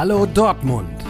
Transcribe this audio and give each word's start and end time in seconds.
Hallo 0.00 0.26
Dortmund! 0.26 1.04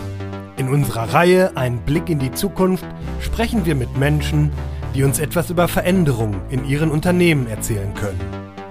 In 0.56 0.70
unserer 0.70 1.12
Reihe 1.12 1.54
Ein 1.58 1.76
Blick 1.82 2.08
in 2.08 2.18
die 2.18 2.32
Zukunft 2.32 2.86
sprechen 3.20 3.66
wir 3.66 3.74
mit 3.74 3.98
Menschen, 3.98 4.50
die 4.94 5.04
uns 5.04 5.18
etwas 5.18 5.50
über 5.50 5.68
Veränderungen 5.68 6.40
in 6.48 6.66
ihren 6.66 6.90
Unternehmen 6.90 7.48
erzählen 7.48 7.92
können. 7.92 8.18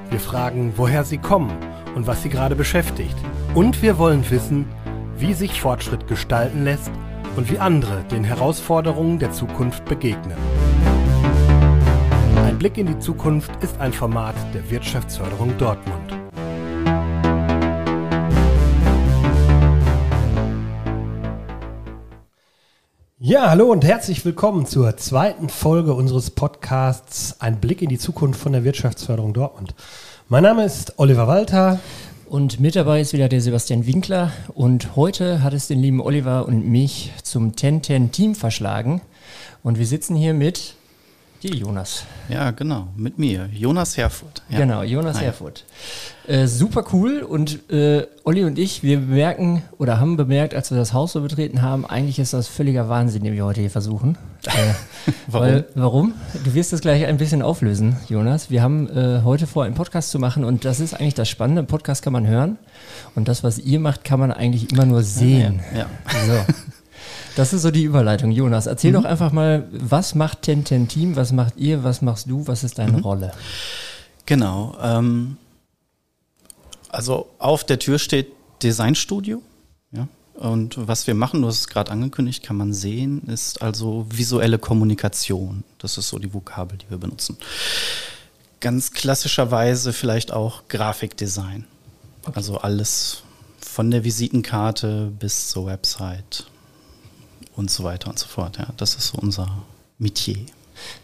Wir 0.09 0.19
fragen, 0.19 0.73
woher 0.75 1.03
sie 1.03 1.19
kommen 1.19 1.55
und 1.93 2.07
was 2.07 2.23
sie 2.23 2.29
gerade 2.29 2.55
beschäftigt. 2.55 3.15
Und 3.53 3.83
wir 3.83 3.99
wollen 3.99 4.27
wissen, 4.31 4.65
wie 5.19 5.35
sich 5.35 5.61
Fortschritt 5.61 6.07
gestalten 6.07 6.63
lässt 6.63 6.89
und 7.35 7.51
wie 7.51 7.59
andere 7.59 8.03
den 8.09 8.23
Herausforderungen 8.23 9.19
der 9.19 9.33
Zukunft 9.33 9.85
begegnen. 9.85 10.39
Ein 12.43 12.57
Blick 12.57 12.79
in 12.79 12.87
die 12.87 12.97
Zukunft 12.97 13.51
ist 13.63 13.79
ein 13.79 13.93
Format 13.93 14.33
der 14.55 14.67
Wirtschaftsförderung 14.71 15.55
Dortmund. 15.59 16.16
Ja, 23.19 23.49
hallo 23.49 23.71
und 23.71 23.83
herzlich 23.83 24.23
willkommen 24.25 24.67
zur 24.67 24.95
zweiten 24.95 25.49
Folge 25.49 25.95
unseres 25.95 26.29
Podcasts 26.29 27.41
Ein 27.41 27.59
Blick 27.59 27.81
in 27.81 27.89
die 27.89 27.97
Zukunft 27.97 28.39
von 28.39 28.51
der 28.51 28.63
Wirtschaftsförderung 28.63 29.33
Dortmund. 29.33 29.73
Mein 30.29 30.43
Name 30.43 30.63
ist 30.63 30.99
Oliver 30.99 31.27
Walter. 31.27 31.79
Und 32.29 32.59
mit 32.59 32.75
dabei 32.75 33.01
ist 33.01 33.13
wieder 33.13 33.27
der 33.27 33.41
Sebastian 33.41 33.87
Winkler. 33.87 34.31
Und 34.53 34.95
heute 34.95 35.41
hat 35.41 35.53
es 35.53 35.65
den 35.65 35.79
lieben 35.79 35.99
Oliver 35.99 36.45
und 36.45 36.69
mich 36.69 37.11
zum 37.23 37.53
10-10-Team 37.53 38.35
verschlagen. 38.35 39.01
Und 39.63 39.79
wir 39.79 39.87
sitzen 39.87 40.15
hier 40.15 40.35
mit 40.35 40.75
die 41.43 41.55
Jonas. 41.55 42.03
Ja, 42.29 42.51
genau, 42.51 42.87
mit 42.95 43.19
mir, 43.19 43.49
Jonas 43.53 43.97
Herfurt. 43.97 44.41
Ja. 44.49 44.59
Genau, 44.59 44.83
Jonas 44.83 45.17
Hi. 45.17 45.25
Herfurt. 45.25 45.65
Äh, 46.27 46.47
super 46.47 46.83
cool 46.91 47.21
und 47.21 47.69
äh, 47.71 48.05
Olli 48.23 48.43
und 48.43 48.59
ich, 48.59 48.83
wir 48.83 48.99
bemerken 48.99 49.63
oder 49.77 49.99
haben 49.99 50.17
bemerkt, 50.17 50.53
als 50.55 50.71
wir 50.71 50.77
das 50.77 50.93
Haus 50.93 51.13
so 51.13 51.21
betreten 51.21 51.61
haben, 51.61 51.85
eigentlich 51.85 52.19
ist 52.19 52.33
das 52.33 52.47
völliger 52.47 52.89
Wahnsinn, 52.89 53.23
den 53.23 53.33
wir 53.33 53.45
heute 53.45 53.61
hier 53.61 53.71
versuchen. 53.71 54.17
Äh, 54.47 54.73
warum? 55.27 55.47
Weil, 55.47 55.65
warum? 55.75 56.13
Du 56.45 56.53
wirst 56.53 56.71
das 56.71 56.79
gleich 56.81 57.05
ein 57.05 57.17
bisschen 57.17 57.41
auflösen, 57.41 57.97
Jonas. 58.07 58.49
Wir 58.49 58.61
haben 58.61 58.89
äh, 58.89 59.21
heute 59.23 59.45
vor, 59.45 59.65
einen 59.65 59.75
Podcast 59.75 60.09
zu 60.09 60.19
machen 60.19 60.45
und 60.45 60.63
das 60.63 60.79
ist 60.79 60.93
eigentlich 60.93 61.15
das 61.15 61.27
Spannende. 61.27 61.63
Podcast 61.63 62.01
kann 62.01 62.13
man 62.13 62.27
hören 62.27 62.57
und 63.15 63.27
das, 63.27 63.43
was 63.43 63.57
ihr 63.57 63.79
macht, 63.79 64.05
kann 64.05 64.19
man 64.19 64.31
eigentlich 64.31 64.71
immer 64.71 64.85
nur 64.85 65.03
sehen. 65.03 65.59
Ja. 65.73 65.79
ja. 65.79 65.85
So. 66.25 66.53
Das 67.37 67.53
ist 67.53 67.61
so 67.61 67.69
die 67.69 67.83
Überleitung. 67.83 68.31
Jonas, 68.31 68.65
erzähl 68.65 68.89
mhm. 68.89 68.95
doch 68.95 69.05
einfach 69.05 69.31
mal, 69.31 69.67
was 69.71 70.15
macht 70.15 70.41
Tenten 70.41 70.87
Team, 70.87 71.15
was 71.15 71.31
macht 71.31 71.55
ihr, 71.57 71.83
was 71.83 72.01
machst 72.01 72.27
du, 72.27 72.47
was 72.47 72.63
ist 72.63 72.79
deine 72.79 72.97
mhm. 72.97 73.03
Rolle? 73.03 73.31
Genau. 74.25 74.75
Ähm, 74.81 75.37
also 76.89 77.29
auf 77.37 77.63
der 77.63 77.77
Tür 77.77 77.99
steht 77.99 78.31
Designstudio. 78.63 79.43
Ja? 79.91 80.07
Und 80.33 80.87
was 80.87 81.05
wir 81.05 81.13
machen, 81.13 81.43
du 81.43 81.47
hast 81.47 81.59
es 81.59 81.67
gerade 81.67 81.91
angekündigt, 81.91 82.41
kann 82.41 82.57
man 82.57 82.73
sehen, 82.73 83.27
ist 83.27 83.61
also 83.61 84.07
visuelle 84.09 84.57
Kommunikation. 84.57 85.63
Das 85.77 85.99
ist 85.99 86.09
so 86.09 86.17
die 86.17 86.33
Vokabel, 86.33 86.79
die 86.79 86.89
wir 86.89 86.97
benutzen. 86.97 87.37
Ganz 88.61 88.93
klassischerweise 88.93 89.93
vielleicht 89.93 90.33
auch 90.33 90.63
Grafikdesign. 90.69 91.65
Okay. 92.23 92.31
Also 92.33 92.57
alles 92.57 93.21
von 93.59 93.91
der 93.91 94.03
Visitenkarte 94.03 95.11
bis 95.19 95.49
zur 95.49 95.67
Website 95.67 96.47
und 97.57 97.69
so 97.69 97.83
weiter 97.83 98.09
und 98.09 98.17
so 98.17 98.27
fort. 98.27 98.57
Ja, 98.57 98.67
das 98.77 98.95
ist 98.95 99.09
so 99.09 99.17
unser 99.19 99.49
Metier. 99.97 100.37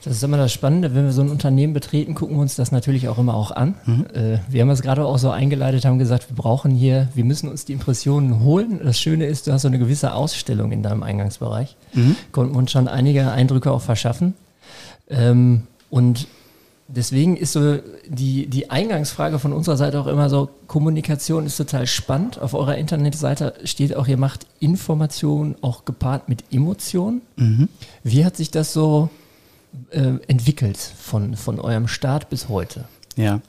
Das 0.03 0.15
ist 0.15 0.23
immer 0.23 0.37
das 0.37 0.53
Spannende, 0.53 0.93
wenn 0.93 1.05
wir 1.05 1.11
so 1.11 1.21
ein 1.23 1.29
Unternehmen 1.29 1.73
betreten, 1.73 2.13
gucken 2.13 2.35
wir 2.37 2.41
uns 2.41 2.55
das 2.55 2.71
natürlich 2.71 3.07
auch 3.07 3.17
immer 3.17 3.33
auch 3.33 3.51
an. 3.51 3.73
Mhm. 3.85 4.05
Äh, 4.13 4.37
wir 4.47 4.61
haben 4.61 4.69
es 4.69 4.83
gerade 4.83 5.03
auch 5.03 5.17
so 5.17 5.31
eingeleitet, 5.31 5.85
haben 5.85 5.97
gesagt, 5.97 6.29
wir 6.29 6.35
brauchen 6.35 6.71
hier, 6.71 7.09
wir 7.15 7.23
müssen 7.25 7.49
uns 7.49 7.65
die 7.65 7.73
Impressionen 7.73 8.43
holen. 8.43 8.79
Das 8.83 8.99
Schöne 8.99 9.25
ist, 9.25 9.47
du 9.47 9.51
hast 9.51 9.63
so 9.63 9.67
eine 9.67 9.79
gewisse 9.79 10.13
Ausstellung 10.13 10.71
in 10.71 10.83
deinem 10.83 11.01
Eingangsbereich. 11.01 11.75
Mhm. 11.93 12.15
Konnten 12.31 12.53
wir 12.53 12.59
uns 12.59 12.71
schon 12.71 12.87
einige 12.87 13.31
Eindrücke 13.31 13.71
auch 13.71 13.81
verschaffen. 13.81 14.35
Ähm, 15.09 15.63
und 15.89 16.27
deswegen 16.87 17.37
ist 17.37 17.53
so 17.53 17.79
die, 18.07 18.47
die 18.47 18.69
Eingangsfrage 18.69 19.39
von 19.39 19.53
unserer 19.53 19.77
Seite 19.77 19.99
auch 19.99 20.07
immer 20.07 20.29
so, 20.29 20.49
Kommunikation 20.67 21.45
ist 21.45 21.57
total 21.57 21.87
spannend. 21.87 22.39
Auf 22.39 22.53
eurer 22.53 22.77
Internetseite 22.77 23.55
steht 23.63 23.95
auch, 23.95 24.07
ihr 24.07 24.17
macht 24.17 24.45
Informationen 24.59 25.55
auch 25.61 25.85
gepaart 25.85 26.29
mit 26.29 26.43
Emotionen. 26.51 27.21
Mhm. 27.35 27.69
Wie 28.03 28.25
hat 28.25 28.37
sich 28.37 28.51
das 28.51 28.73
so 28.73 29.09
äh, 29.91 30.13
entwickelt 30.27 30.77
von, 30.77 31.35
von 31.35 31.59
eurem 31.59 31.87
Start 31.87 32.29
bis 32.29 32.49
heute? 32.49 32.85
Ja. 33.15 33.41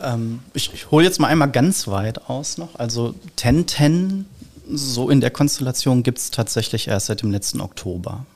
Ähm, 0.00 0.40
ich, 0.54 0.72
ich 0.72 0.90
hole 0.90 1.04
jetzt 1.04 1.20
mal 1.20 1.28
einmal 1.28 1.50
ganz 1.50 1.88
weit 1.88 2.28
aus 2.28 2.58
noch. 2.58 2.74
Also 2.78 3.14
1010, 3.42 4.26
so 4.72 5.10
in 5.10 5.20
der 5.20 5.30
Konstellation 5.30 6.02
gibt 6.02 6.18
es 6.18 6.30
tatsächlich 6.30 6.88
erst 6.88 7.06
seit 7.06 7.22
dem 7.22 7.30
letzten 7.30 7.60
Oktober. 7.60 8.26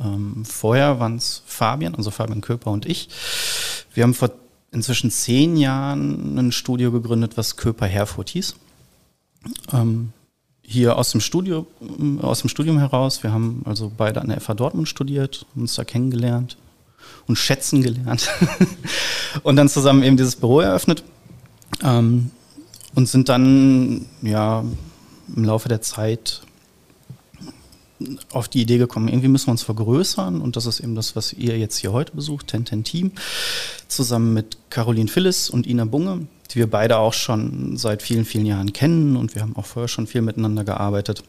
Ähm, 0.00 0.44
vorher 0.44 1.00
waren 1.00 1.16
es 1.16 1.42
Fabian, 1.46 1.94
also 1.94 2.10
Fabian 2.10 2.40
Köper 2.40 2.70
und 2.70 2.86
ich. 2.86 3.08
Wir 3.94 4.02
haben 4.04 4.14
vor 4.14 4.30
inzwischen 4.70 5.10
zehn 5.10 5.56
Jahren 5.56 6.38
ein 6.38 6.52
Studio 6.52 6.92
gegründet, 6.92 7.36
was 7.36 7.56
Köper 7.56 7.86
Herfurt 7.86 8.30
hieß. 8.30 8.54
Ähm, 9.72 10.12
hier 10.62 10.98
aus 10.98 11.12
dem 11.12 11.20
Studio, 11.20 11.66
äh, 11.80 12.22
aus 12.22 12.40
dem 12.40 12.50
Studium 12.50 12.78
heraus. 12.78 13.22
Wir 13.22 13.32
haben 13.32 13.62
also 13.64 13.90
beide 13.96 14.20
an 14.20 14.28
der 14.28 14.40
FH 14.40 14.54
Dortmund 14.54 14.88
studiert, 14.88 15.46
uns 15.54 15.74
da 15.74 15.84
kennengelernt 15.84 16.58
und 17.26 17.36
schätzen 17.36 17.82
gelernt 17.82 18.28
und 19.42 19.56
dann 19.56 19.68
zusammen 19.68 20.02
eben 20.02 20.16
dieses 20.16 20.36
Büro 20.36 20.60
eröffnet 20.60 21.04
ähm, 21.82 22.30
und 22.94 23.08
sind 23.08 23.28
dann 23.28 24.06
ja 24.20 24.64
im 25.34 25.44
Laufe 25.44 25.68
der 25.68 25.80
Zeit 25.80 26.42
auf 28.30 28.48
die 28.48 28.62
Idee 28.62 28.78
gekommen, 28.78 29.08
irgendwie 29.08 29.28
müssen 29.28 29.48
wir 29.48 29.52
uns 29.52 29.62
vergrößern. 29.62 30.40
Und 30.40 30.56
das 30.56 30.66
ist 30.66 30.80
eben 30.80 30.94
das, 30.94 31.16
was 31.16 31.32
ihr 31.32 31.58
jetzt 31.58 31.78
hier 31.78 31.92
heute 31.92 32.14
besucht, 32.14 32.48
Ten 32.48 32.84
Team, 32.84 33.12
zusammen 33.88 34.34
mit 34.34 34.56
Caroline 34.70 35.08
Phillis 35.08 35.50
und 35.50 35.66
Ina 35.66 35.84
Bunge, 35.84 36.26
die 36.50 36.56
wir 36.56 36.70
beide 36.70 36.98
auch 36.98 37.12
schon 37.12 37.76
seit 37.76 38.02
vielen, 38.02 38.24
vielen 38.24 38.46
Jahren 38.46 38.72
kennen. 38.72 39.16
Und 39.16 39.34
wir 39.34 39.42
haben 39.42 39.56
auch 39.56 39.66
vorher 39.66 39.88
schon 39.88 40.06
viel 40.06 40.22
miteinander 40.22 40.64
gearbeitet 40.64 41.22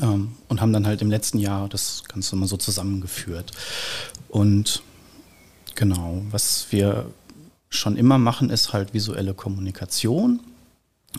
ähm, 0.00 0.32
und 0.48 0.60
haben 0.60 0.72
dann 0.72 0.86
halt 0.86 1.02
im 1.02 1.10
letzten 1.10 1.38
Jahr 1.38 1.68
das 1.68 2.04
Ganze 2.08 2.36
mal 2.36 2.46
so 2.46 2.56
zusammengeführt. 2.56 3.52
Und 4.28 4.82
genau, 5.74 6.22
was 6.30 6.66
wir 6.70 7.06
schon 7.68 7.96
immer 7.96 8.18
machen, 8.18 8.50
ist 8.50 8.72
halt 8.72 8.94
visuelle 8.94 9.34
Kommunikation 9.34 10.40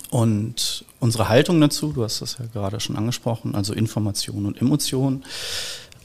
und 0.09 0.85
unsere 0.99 1.29
Haltung 1.29 1.59
dazu, 1.59 1.91
du 1.91 2.03
hast 2.03 2.21
das 2.21 2.37
ja 2.37 2.45
gerade 2.45 2.79
schon 2.79 2.95
angesprochen, 2.95 3.55
also 3.55 3.73
Information 3.73 4.45
und 4.45 4.61
Emotion, 4.61 5.23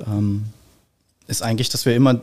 ähm, 0.07 0.47
ist 1.29 1.43
eigentlich, 1.43 1.69
dass 1.69 1.87
wir 1.87 1.95
immer 1.95 2.21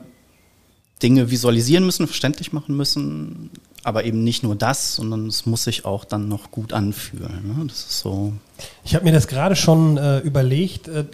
Dinge 1.01 1.29
visualisieren 1.31 1.85
müssen, 1.85 2.07
verständlich 2.07 2.53
machen 2.53 2.75
müssen, 2.75 3.49
aber 3.83 4.05
eben 4.05 4.23
nicht 4.23 4.43
nur 4.43 4.55
das, 4.55 4.95
sondern 4.95 5.27
es 5.27 5.45
muss 5.45 5.65
sich 5.65 5.85
auch 5.85 6.05
dann 6.05 6.27
noch 6.27 6.51
gut 6.51 6.73
anfühlen. 6.73 7.57
Ne? 7.57 7.65
Das 7.67 7.79
ist 7.79 7.99
so. 7.99 8.33
Ich 8.85 8.95
habe 8.95 9.03
mir 9.03 9.11
das 9.11 9.27
gerade 9.27 9.55
schon 9.55 9.97
äh, 9.97 10.19
überlegt. 10.19 10.87
Äh, 10.87 11.05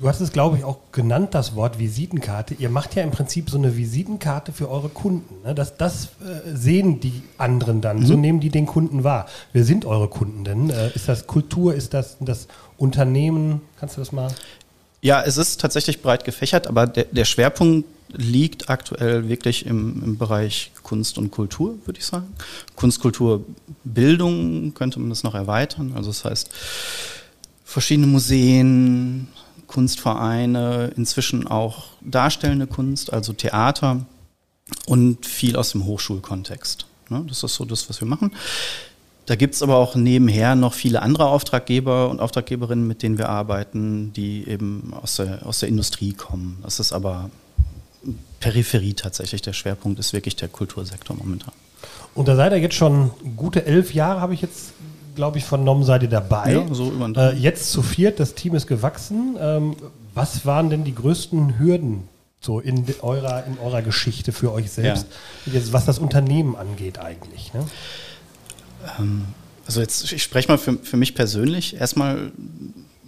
du 0.00 0.08
hast 0.08 0.20
es, 0.20 0.32
glaube 0.32 0.56
ich, 0.56 0.64
auch 0.64 0.78
genannt, 0.92 1.34
das 1.34 1.56
Wort 1.56 1.78
Visitenkarte. 1.78 2.54
Ihr 2.54 2.70
macht 2.70 2.94
ja 2.94 3.02
im 3.02 3.10
Prinzip 3.10 3.50
so 3.50 3.58
eine 3.58 3.76
Visitenkarte 3.76 4.52
für 4.52 4.70
eure 4.70 4.88
Kunden. 4.88 5.42
Ne? 5.44 5.54
Das, 5.54 5.76
das 5.76 6.04
äh, 6.04 6.54
sehen 6.54 7.00
die 7.00 7.22
anderen 7.38 7.80
dann. 7.80 8.00
Mhm. 8.00 8.06
So 8.06 8.16
nehmen 8.16 8.40
die 8.40 8.50
den 8.50 8.66
Kunden 8.66 9.02
wahr. 9.04 9.26
Wer 9.52 9.64
sind 9.64 9.84
eure 9.84 10.08
Kunden 10.08 10.44
denn? 10.44 10.70
Äh, 10.70 10.90
ist 10.94 11.08
das 11.08 11.26
Kultur? 11.26 11.74
Ist 11.74 11.92
das 11.92 12.18
das 12.20 12.46
Unternehmen? 12.76 13.62
Kannst 13.80 13.96
du 13.96 14.00
das 14.00 14.12
mal? 14.12 14.28
Ja, 15.02 15.20
es 15.22 15.36
ist 15.36 15.60
tatsächlich 15.60 16.00
breit 16.00 16.24
gefächert, 16.24 16.68
aber 16.68 16.86
der, 16.86 17.04
der 17.04 17.24
Schwerpunkt 17.24 17.88
liegt 18.12 18.70
aktuell 18.70 19.28
wirklich 19.28 19.66
im, 19.66 20.00
im 20.04 20.16
Bereich 20.16 20.70
Kunst 20.84 21.18
und 21.18 21.32
Kultur, 21.32 21.74
würde 21.84 21.98
ich 21.98 22.06
sagen. 22.06 22.32
Kunst, 22.76 23.00
Kultur, 23.00 23.44
Bildung 23.82 24.74
könnte 24.74 25.00
man 25.00 25.08
das 25.08 25.24
noch 25.24 25.34
erweitern. 25.34 25.92
Also 25.96 26.10
das 26.10 26.24
heißt, 26.24 26.50
verschiedene 27.64 28.06
Museen, 28.06 29.28
Kunstvereine, 29.66 30.92
inzwischen 30.96 31.48
auch 31.48 31.86
darstellende 32.00 32.68
Kunst, 32.68 33.12
also 33.12 33.32
Theater 33.32 34.06
und 34.86 35.26
viel 35.26 35.56
aus 35.56 35.72
dem 35.72 35.84
Hochschulkontext. 35.84 36.86
Ne? 37.08 37.24
Das 37.26 37.42
ist 37.42 37.54
so 37.54 37.64
das, 37.64 37.88
was 37.88 38.00
wir 38.00 38.06
machen. 38.06 38.32
Da 39.26 39.36
gibt 39.36 39.54
es 39.54 39.62
aber 39.62 39.76
auch 39.76 39.94
nebenher 39.94 40.56
noch 40.56 40.74
viele 40.74 41.00
andere 41.02 41.26
Auftraggeber 41.26 42.10
und 42.10 42.20
Auftraggeberinnen, 42.20 42.86
mit 42.86 43.02
denen 43.02 43.18
wir 43.18 43.28
arbeiten, 43.28 44.12
die 44.12 44.48
eben 44.48 44.92
aus 45.00 45.16
der, 45.16 45.46
aus 45.46 45.60
der 45.60 45.68
Industrie 45.68 46.12
kommen. 46.12 46.58
Das 46.62 46.80
ist 46.80 46.92
aber 46.92 47.30
Peripherie 48.40 48.94
tatsächlich. 48.94 49.42
Der 49.42 49.52
Schwerpunkt 49.52 50.00
ist 50.00 50.12
wirklich 50.12 50.34
der 50.34 50.48
Kultursektor 50.48 51.16
momentan. 51.16 51.52
Und 52.14 52.28
da 52.28 52.36
seid 52.36 52.52
ihr 52.52 52.58
jetzt 52.58 52.74
schon 52.74 53.10
gute 53.36 53.64
elf 53.64 53.94
Jahre, 53.94 54.20
habe 54.20 54.34
ich 54.34 54.42
jetzt, 54.42 54.72
glaube 55.14 55.38
ich, 55.38 55.44
vernommen, 55.44 55.84
seid 55.84 56.02
ihr 56.02 56.08
dabei. 56.08 56.54
Ja, 56.54 56.74
so 56.74 56.92
äh, 57.16 57.34
jetzt 57.36 57.70
zu 57.70 57.82
viert, 57.82 58.18
das 58.18 58.34
Team 58.34 58.54
ist 58.54 58.66
gewachsen. 58.66 59.36
Ähm, 59.40 59.76
was 60.14 60.44
waren 60.44 60.68
denn 60.68 60.84
die 60.84 60.94
größten 60.94 61.58
Hürden 61.58 62.08
so 62.40 62.58
in 62.58 62.84
eurer, 63.02 63.44
in 63.46 63.58
eurer 63.58 63.82
Geschichte 63.82 64.32
für 64.32 64.52
euch 64.52 64.70
selbst, 64.70 65.06
ja. 65.46 65.52
jetzt, 65.54 65.72
was 65.72 65.86
das 65.86 66.00
Unternehmen 66.00 66.56
angeht 66.56 66.98
eigentlich? 66.98 67.54
Ne? 67.54 67.64
Ähm, 68.98 69.26
Also 69.66 69.80
jetzt, 69.80 70.12
ich 70.12 70.22
spreche 70.22 70.48
mal 70.48 70.58
für, 70.58 70.76
für 70.82 70.96
mich 70.96 71.14
persönlich, 71.14 71.76
erstmal 71.76 72.32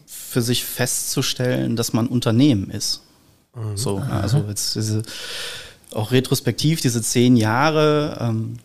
für 0.06 0.41
sich 0.41 0.65
festzustellen, 0.65 1.76
dass 1.76 1.93
man 1.93 2.06
Unternehmen 2.06 2.71
ist. 2.71 3.03
Mhm. 3.55 3.76
So, 3.76 3.99
also 3.99 4.44
jetzt 4.49 4.76
diese, 4.76 5.03
auch 5.93 6.12
retrospektiv 6.12 6.81
diese 6.81 7.03
zehn 7.03 7.37
Jahre, 7.37 8.19
ähm, 8.21 8.59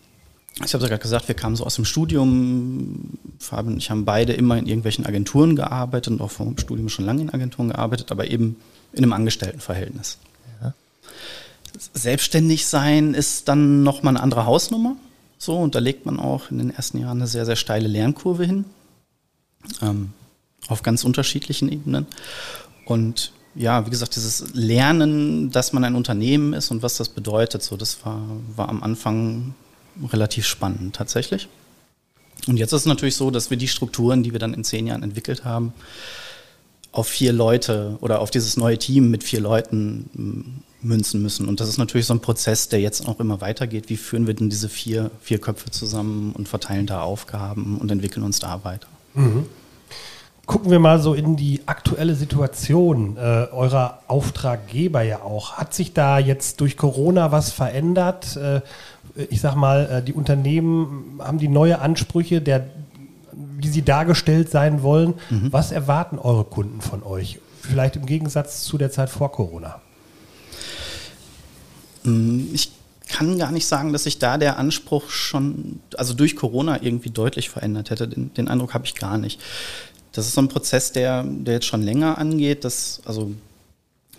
ich 0.63 0.73
habe 0.73 0.83
ja 0.83 0.89
gerade 0.89 1.01
gesagt, 1.01 1.27
wir 1.27 1.35
kamen 1.35 1.55
so 1.55 1.65
aus 1.65 1.75
dem 1.75 1.85
Studium, 1.85 3.17
Fabian 3.39 3.73
und 3.73 3.79
ich 3.79 3.89
haben 3.89 4.05
beide 4.05 4.33
immer 4.33 4.57
in 4.57 4.67
irgendwelchen 4.67 5.05
Agenturen 5.05 5.55
gearbeitet 5.55 6.13
und 6.13 6.21
auch 6.21 6.31
vor 6.31 6.45
dem 6.45 6.57
Studium 6.57 6.89
schon 6.89 7.05
lange 7.05 7.21
in 7.21 7.33
Agenturen 7.33 7.69
gearbeitet, 7.69 8.11
aber 8.11 8.29
eben 8.29 8.57
in 8.93 9.03
einem 9.03 9.13
Angestelltenverhältnis. 9.13 10.17
Ja. 10.61 10.73
Selbstständig 11.93 12.67
sein 12.67 13.13
ist 13.13 13.47
dann 13.47 13.83
nochmal 13.83 14.15
eine 14.15 14.23
andere 14.23 14.45
Hausnummer. 14.45 14.95
So, 15.39 15.57
und 15.57 15.73
da 15.73 15.79
legt 15.79 16.05
man 16.05 16.19
auch 16.19 16.51
in 16.51 16.57
den 16.57 16.69
ersten 16.69 16.99
Jahren 16.99 17.17
eine 17.17 17.27
sehr, 17.27 17.45
sehr 17.45 17.55
steile 17.55 17.87
Lernkurve 17.87 18.45
hin. 18.45 18.65
Ähm, 19.81 20.11
auf 20.67 20.83
ganz 20.83 21.03
unterschiedlichen 21.05 21.71
Ebenen. 21.71 22.05
Und 22.85 23.31
ja, 23.55 23.85
wie 23.85 23.89
gesagt, 23.89 24.15
dieses 24.15 24.53
Lernen, 24.53 25.49
dass 25.49 25.73
man 25.73 25.83
ein 25.85 25.95
Unternehmen 25.95 26.53
ist 26.53 26.71
und 26.71 26.83
was 26.83 26.97
das 26.97 27.09
bedeutet, 27.09 27.63
so, 27.63 27.77
das 27.77 28.05
war, 28.05 28.21
war 28.55 28.69
am 28.69 28.83
Anfang 28.83 29.55
relativ 30.11 30.45
spannend 30.45 30.95
tatsächlich. 30.95 31.47
Und 32.47 32.57
jetzt 32.57 32.73
ist 32.73 32.81
es 32.81 32.85
natürlich 32.85 33.15
so, 33.15 33.31
dass 33.31 33.49
wir 33.49 33.57
die 33.57 33.67
Strukturen, 33.67 34.23
die 34.23 34.33
wir 34.33 34.39
dann 34.39 34.53
in 34.53 34.63
zehn 34.63 34.87
Jahren 34.87 35.03
entwickelt 35.03 35.45
haben, 35.45 35.73
auf 36.91 37.07
vier 37.07 37.31
Leute 37.33 37.97
oder 38.01 38.19
auf 38.19 38.31
dieses 38.31 38.57
neue 38.57 38.77
Team 38.77 39.09
mit 39.09 39.23
vier 39.23 39.39
Leuten 39.39 40.63
münzen 40.81 41.21
müssen. 41.21 41.47
Und 41.47 41.59
das 41.59 41.69
ist 41.69 41.77
natürlich 41.77 42.05
so 42.05 42.13
ein 42.13 42.21
Prozess, 42.21 42.69
der 42.69 42.79
jetzt 42.79 43.07
auch 43.07 43.19
immer 43.19 43.41
weitergeht. 43.41 43.89
Wie 43.89 43.97
führen 43.97 44.27
wir 44.27 44.33
denn 44.33 44.49
diese 44.49 44.69
vier, 44.69 45.11
vier 45.21 45.39
Köpfe 45.39 45.71
zusammen 45.71 46.33
und 46.33 46.47
verteilen 46.47 46.85
da 46.85 47.01
Aufgaben 47.01 47.77
und 47.77 47.91
entwickeln 47.91 48.23
uns 48.23 48.39
da 48.39 48.63
weiter? 48.63 48.87
Mhm. 49.13 49.45
Gucken 50.45 50.71
wir 50.71 50.79
mal 50.79 50.99
so 50.99 51.13
in 51.13 51.35
die 51.35 51.61
aktuelle 51.67 52.15
Situation 52.15 53.17
äh, 53.17 53.47
eurer 53.51 53.99
Auftraggeber 54.07 55.03
ja 55.03 55.21
auch. 55.21 55.53
Hat 55.53 55.75
sich 55.75 55.93
da 55.93 56.17
jetzt 56.17 56.59
durch 56.61 56.75
Corona 56.75 57.31
was 57.31 57.51
verändert? 57.51 58.35
Äh, 58.35 58.61
ich 59.29 59.41
sag 59.41 59.55
mal, 59.55 59.85
äh, 59.85 60.03
die 60.03 60.13
Unternehmen 60.13 61.19
haben 61.19 61.37
die 61.37 61.49
neue 61.49 61.79
Ansprüche, 61.79 62.41
der, 62.41 62.65
wie 63.31 63.67
sie 63.67 63.83
dargestellt 63.83 64.49
sein 64.49 64.81
wollen. 64.81 65.15
Mhm. 65.29 65.51
Was 65.51 65.71
erwarten 65.71 66.17
eure 66.17 66.45
Kunden 66.45 66.81
von 66.81 67.03
euch? 67.03 67.39
Vielleicht 67.61 67.97
im 67.97 68.07
Gegensatz 68.07 68.63
zu 68.63 68.79
der 68.79 68.89
Zeit 68.89 69.11
vor 69.11 69.31
Corona. 69.31 69.81
Mm, 72.03 72.53
ich 72.53 72.71
kann 73.07 73.37
gar 73.37 73.51
nicht 73.51 73.65
sagen, 73.65 73.91
dass 73.91 74.03
sich 74.03 74.19
da 74.19 74.37
der 74.37 74.57
Anspruch 74.57 75.09
schon, 75.09 75.79
also 75.97 76.13
durch 76.13 76.35
Corona 76.35 76.81
irgendwie 76.81 77.09
deutlich 77.09 77.49
verändert 77.49 77.89
hätte. 77.89 78.07
Den, 78.07 78.33
den 78.33 78.47
Eindruck 78.47 78.73
habe 78.73 78.85
ich 78.85 78.95
gar 78.95 79.17
nicht. 79.17 79.41
Das 80.11 80.27
ist 80.27 80.35
so 80.35 80.41
ein 80.41 80.47
Prozess, 80.47 80.91
der, 80.91 81.23
der 81.23 81.55
jetzt 81.55 81.65
schon 81.65 81.81
länger 81.81 82.17
angeht. 82.17 82.63
Das, 82.63 83.01
also 83.05 83.31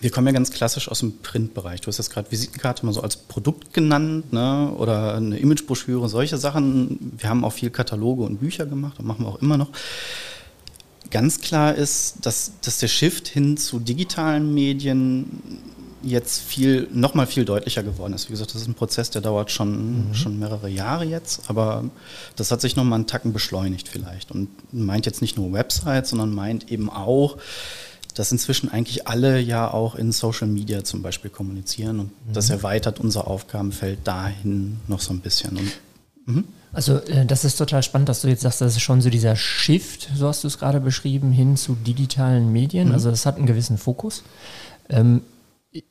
wir 0.01 0.11
kommen 0.11 0.27
ja 0.27 0.33
ganz 0.33 0.51
klassisch 0.51 0.89
aus 0.89 1.01
dem 1.01 1.19
Printbereich. 1.19 1.83
Du 1.83 1.89
hast 1.89 1.99
jetzt 1.99 2.11
gerade 2.11 2.31
Visitenkarte 2.31 2.87
mal 2.87 2.93
so 2.93 3.03
als 3.03 3.17
Produkt 3.17 3.75
genannt 3.75 4.33
ne? 4.33 4.73
oder 4.77 5.15
eine 5.15 5.39
Imagebroschüre, 5.39 6.09
solche 6.09 6.39
Sachen. 6.39 7.13
Wir 7.19 7.29
haben 7.29 7.45
auch 7.45 7.53
viel 7.53 7.71
Kataloge 7.71 8.23
und 8.23 8.39
Bücher 8.39 8.67
gemacht 8.67 8.99
und 8.99 9.07
machen 9.07 9.25
wir 9.25 9.29
auch 9.29 9.43
immer 9.43 9.59
noch. 9.59 9.71
Ganz 11.11 11.41
klar 11.41 11.75
ist, 11.75 12.15
dass, 12.23 12.53
dass 12.63 12.79
der 12.79 12.89
Shift 12.89 13.29
hin 13.29 13.57
zu 13.57 13.81
digitalen 13.81 14.55
Medien 14.55 15.43
jetzt 16.03 16.43
viel, 16.43 16.89
nochmal 16.93 17.27
viel 17.27 17.45
deutlicher 17.45 17.83
geworden 17.83 18.13
ist. 18.13 18.29
Wie 18.29 18.33
gesagt, 18.33 18.55
das 18.55 18.63
ist 18.63 18.69
ein 18.69 18.75
Prozess, 18.75 19.11
der 19.11 19.23
dauert 19.23 19.51
schon, 19.51 20.09
mhm. 20.09 20.15
schon 20.15 20.39
mehrere 20.39 20.69
Jahre 20.69 21.05
jetzt, 21.05 21.43
aber 21.49 21.85
das 22.37 22.51
hat 22.51 22.61
sich 22.61 22.77
nochmal 22.77 22.99
einen 22.99 23.07
Tacken 23.07 23.33
beschleunigt 23.33 23.89
vielleicht 23.89 24.31
und 24.31 24.49
meint 24.73 25.07
jetzt 25.07 25.21
nicht 25.23 25.37
nur 25.37 25.53
Websites, 25.53 26.11
sondern 26.11 26.35
meint 26.35 26.71
eben 26.71 26.91
auch, 26.91 27.37
dass 28.15 28.33
inzwischen 28.33 28.69
eigentlich 28.69 29.07
alle 29.09 29.41
ja 29.41 29.71
auch 29.73 29.95
in 29.95 30.13
Social 30.13 30.49
Media 30.49 30.85
zum 30.85 31.03
Beispiel 31.03 31.31
kommunizieren 31.31 32.01
und 32.01 32.07
mhm. 32.07 32.33
das 32.33 32.51
erweitert 32.51 33.01
unser 33.01 33.27
Aufgabenfeld 33.27 34.01
dahin 34.05 34.81
noch 34.89 35.01
so 35.01 35.13
ein 35.13 35.21
bisschen. 35.21 35.57
Und, 35.57 35.73
mhm. 36.27 36.45
Also 36.73 36.99
äh, 36.99 37.27
das 37.27 37.45
ist 37.45 37.57
total 37.57 37.83
spannend, 37.83 38.09
dass 38.09 38.23
du 38.23 38.29
jetzt 38.29 38.43
sagst, 38.43 38.61
das 38.61 38.77
ist 38.77 38.83
schon 38.83 39.01
so 39.01 39.11
dieser 39.11 39.37
Shift, 39.37 40.09
so 40.15 40.29
hast 40.29 40.45
du 40.45 40.49
es 40.49 40.59
gerade 40.59 40.81
beschrieben, 40.81 41.33
hin 41.33 41.57
zu 41.57 41.75
digitalen 41.75 42.53
Medien. 42.53 42.89
Mhm. 42.89 42.95
Also 42.95 43.11
das 43.11 43.27
hat 43.27 43.37
einen 43.37 43.47
gewissen 43.47 43.79
Fokus. 43.79 44.23
Ähm, 44.89 45.23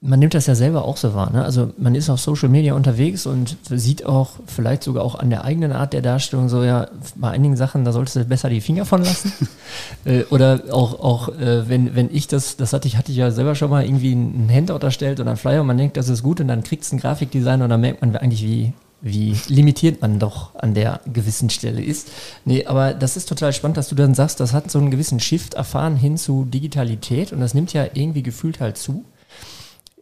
man 0.02 0.20
nimmt 0.20 0.34
das 0.34 0.46
ja 0.46 0.56
selber 0.56 0.84
auch 0.84 0.98
so 0.98 1.14
wahr. 1.14 1.32
Ne? 1.32 1.44
Also 1.44 1.72
man 1.78 1.96
ist 1.96 2.10
auf 2.10 2.20
Social 2.20 2.50
Media 2.50 2.74
unterwegs 2.74 3.26
und 3.26 3.56
sieht 3.70 4.06
auch 4.06 4.32
vielleicht 4.46 4.84
sogar 4.84 5.06
auch 5.06 5.16
an 5.16 5.30
der 5.30 5.46
eigenen 5.46 5.72
Art 5.72 5.94
der 5.94 6.02
Darstellung 6.02 6.50
so, 6.50 6.64
ja, 6.64 6.88
bei 7.16 7.30
einigen 7.30 7.56
Sachen, 7.56 7.86
da 7.86 7.94
solltest 7.94 8.18
du 8.18 8.26
besser 8.26 8.50
die 8.50 8.60
Finger 8.60 8.86
von 8.86 9.04
lassen. 9.04 9.32
äh, 10.06 10.24
oder 10.32 10.64
auch, 10.72 11.00
auch 11.00 11.30
äh, 11.30 11.70
wenn, 11.70 11.96
wenn 11.96 12.14
ich 12.14 12.28
das, 12.28 12.58
das 12.58 12.74
hatte 12.74 12.90
ich, 12.90 12.98
hatte 12.98 13.12
ich 13.12 13.18
ja 13.18 13.32
selber 13.32 13.56
schon 13.56 13.70
mal 13.70 13.86
irgendwie 13.86 14.14
ein 14.14 14.50
Handout 14.52 14.84
erstellt 14.84 15.22
oder 15.22 15.32
ein 15.32 15.38
Flyer 15.38 15.62
und 15.62 15.68
man 15.68 15.78
denkt, 15.78 15.96
das 15.96 16.10
ist 16.10 16.24
gut 16.24 16.42
und 16.42 16.50
dann 16.50 16.64
kriegt 16.64 16.84
es 16.84 16.92
ein 16.92 17.00
Grafikdesigner 17.00 17.64
und 17.64 17.70
dann 17.70 17.82
merkt 17.82 18.02
man 18.02 18.14
eigentlich, 18.18 18.44
wie, 18.44 18.74
wie 19.00 19.38
limitiert 19.48 20.02
man 20.02 20.20
doch 20.20 20.56
an 20.56 20.74
der 20.74 21.00
gewissen 21.14 21.50
Stelle 21.50 21.82
ist. 21.82 22.12
Nee, 22.44 22.66
aber 22.66 22.94
das 22.94 23.16
ist 23.16 23.30
total 23.30 23.54
spannend, 23.54 23.78
dass 23.78 23.88
du 23.88 23.96
dann 23.96 24.14
sagst, 24.14 24.42
das 24.42 24.52
hat 24.52 24.70
so 24.70 24.78
einen 24.78 24.92
gewissen 24.92 25.22
Shift 25.22 25.54
erfahren 25.54 25.96
hin 25.96 26.18
zu 26.18 26.44
Digitalität 26.44 27.32
und 27.32 27.40
das 27.40 27.54
nimmt 27.54 27.72
ja 27.72 27.86
irgendwie 27.94 28.24
gefühlt 28.24 28.60
halt 28.60 28.78
zu. 28.78 29.06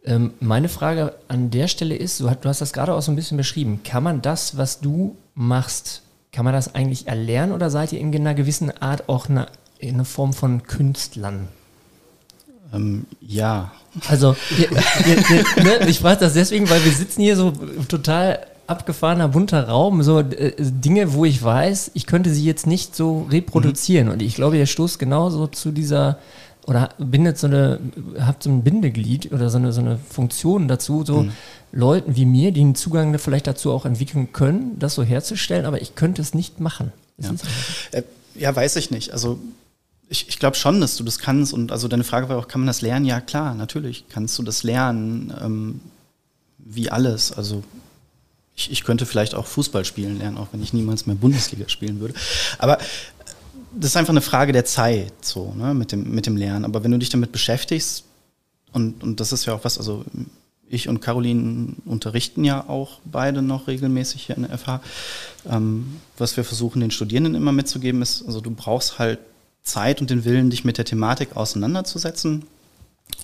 Ähm, 0.08 0.32
meine 0.40 0.70
Frage 0.70 1.12
an 1.28 1.50
der 1.50 1.68
Stelle 1.68 1.94
ist, 1.94 2.18
du, 2.20 2.30
hast 2.30 2.62
das 2.62 2.72
gerade 2.72 2.94
auch 2.94 3.02
so 3.02 3.12
ein 3.12 3.16
bisschen 3.16 3.36
beschrieben, 3.36 3.82
kann 3.84 4.02
man 4.02 4.22
das, 4.22 4.56
was 4.56 4.80
du 4.80 5.16
machst, 5.34 6.00
kann 6.32 6.46
man 6.46 6.54
das 6.54 6.74
eigentlich 6.74 7.06
erlernen 7.06 7.52
oder 7.52 7.68
seid 7.68 7.92
ihr 7.92 8.00
in 8.00 8.14
einer 8.14 8.32
gewissen 8.32 8.70
Art 8.80 9.10
auch 9.10 9.28
eine, 9.28 9.48
eine 9.82 10.06
Form 10.06 10.32
von 10.32 10.62
Künstlern? 10.62 11.48
Ähm, 12.72 13.04
ja. 13.20 13.70
Also, 14.08 14.34
wir, 14.56 14.70
wir, 14.70 15.28
wir, 15.28 15.62
ne, 15.62 15.88
ich 15.88 16.00
frage 16.00 16.20
das 16.20 16.32
deswegen, 16.32 16.70
weil 16.70 16.82
wir 16.86 16.92
sitzen 16.92 17.20
hier 17.20 17.36
so 17.36 17.52
total 17.86 18.46
abgefahrener, 18.66 19.28
bunter 19.28 19.68
Raum, 19.68 20.02
so 20.02 20.20
äh, 20.20 20.54
Dinge, 20.58 21.12
wo 21.12 21.26
ich 21.26 21.42
weiß, 21.42 21.90
ich 21.92 22.06
könnte 22.06 22.30
sie 22.30 22.44
jetzt 22.44 22.66
nicht 22.66 22.96
so 22.96 23.26
reproduzieren. 23.30 24.06
Mhm. 24.06 24.12
Und 24.14 24.22
ich 24.22 24.36
glaube, 24.36 24.56
ihr 24.56 24.66
stoßt 24.66 24.98
genauso 24.98 25.48
zu 25.48 25.70
dieser 25.70 26.18
oder 26.68 26.90
bindet 26.98 27.38
so 27.38 27.46
eine, 27.46 27.80
habt 28.20 28.42
so 28.42 28.50
ein 28.50 28.62
Bindeglied 28.62 29.32
oder 29.32 29.48
so 29.48 29.56
eine, 29.56 29.72
so 29.72 29.80
eine 29.80 29.98
Funktion 29.98 30.68
dazu, 30.68 31.02
so 31.02 31.22
mhm. 31.22 31.32
Leuten 31.72 32.14
wie 32.14 32.26
mir, 32.26 32.52
die 32.52 32.60
einen 32.60 32.74
Zugang 32.74 33.18
vielleicht 33.18 33.46
dazu 33.46 33.72
auch 33.72 33.86
entwickeln 33.86 34.34
können, 34.34 34.78
das 34.78 34.94
so 34.94 35.02
herzustellen, 35.02 35.64
aber 35.64 35.80
ich 35.80 35.94
könnte 35.94 36.20
es 36.20 36.34
nicht 36.34 36.60
machen. 36.60 36.92
Ja. 37.16 37.30
Äh, 37.92 38.02
ja, 38.34 38.54
weiß 38.54 38.76
ich 38.76 38.90
nicht. 38.90 39.14
Also 39.14 39.38
ich, 40.10 40.28
ich 40.28 40.38
glaube 40.38 40.56
schon, 40.56 40.78
dass 40.82 40.96
du 40.96 41.04
das 41.04 41.18
kannst. 41.18 41.54
Und 41.54 41.72
also 41.72 41.88
deine 41.88 42.04
Frage 42.04 42.28
war 42.28 42.36
auch, 42.36 42.48
kann 42.48 42.60
man 42.60 42.66
das 42.66 42.82
lernen? 42.82 43.06
Ja, 43.06 43.22
klar, 43.22 43.54
natürlich 43.54 44.04
kannst 44.10 44.38
du 44.38 44.42
das 44.42 44.62
lernen, 44.62 45.32
ähm, 45.42 45.80
wie 46.58 46.90
alles. 46.90 47.32
Also 47.32 47.64
ich, 48.54 48.70
ich 48.70 48.84
könnte 48.84 49.06
vielleicht 49.06 49.34
auch 49.34 49.46
Fußball 49.46 49.86
spielen 49.86 50.18
lernen, 50.18 50.36
auch 50.36 50.48
wenn 50.52 50.62
ich 50.62 50.74
niemals 50.74 51.06
mehr 51.06 51.16
Bundesliga 51.16 51.66
spielen 51.70 52.00
würde. 52.00 52.12
Aber 52.58 52.78
das 53.72 53.90
ist 53.90 53.96
einfach 53.96 54.12
eine 54.12 54.20
Frage 54.20 54.52
der 54.52 54.64
Zeit, 54.64 55.12
so, 55.24 55.54
ne, 55.54 55.74
mit 55.74 55.92
dem, 55.92 56.10
mit 56.10 56.26
dem 56.26 56.36
Lernen. 56.36 56.64
Aber 56.64 56.84
wenn 56.84 56.90
du 56.90 56.98
dich 56.98 57.10
damit 57.10 57.32
beschäftigst, 57.32 58.04
und, 58.72 59.02
und 59.02 59.20
das 59.20 59.32
ist 59.32 59.46
ja 59.46 59.54
auch 59.54 59.64
was, 59.64 59.78
also 59.78 60.04
ich 60.68 60.88
und 60.88 61.00
Caroline 61.00 61.74
unterrichten 61.84 62.44
ja 62.44 62.68
auch 62.68 63.00
beide 63.04 63.42
noch 63.42 63.68
regelmäßig 63.68 64.26
hier 64.26 64.36
in 64.36 64.42
der 64.42 64.58
FH. 64.58 64.80
Ähm, 65.50 65.96
was 66.18 66.36
wir 66.36 66.44
versuchen, 66.44 66.80
den 66.80 66.90
Studierenden 66.90 67.34
immer 67.34 67.52
mitzugeben, 67.52 68.02
ist, 68.02 68.24
also 68.26 68.40
du 68.40 68.50
brauchst 68.50 68.98
halt 68.98 69.18
Zeit 69.62 70.00
und 70.00 70.10
den 70.10 70.24
Willen, 70.24 70.50
dich 70.50 70.64
mit 70.64 70.78
der 70.78 70.84
Thematik 70.84 71.36
auseinanderzusetzen. 71.36 72.44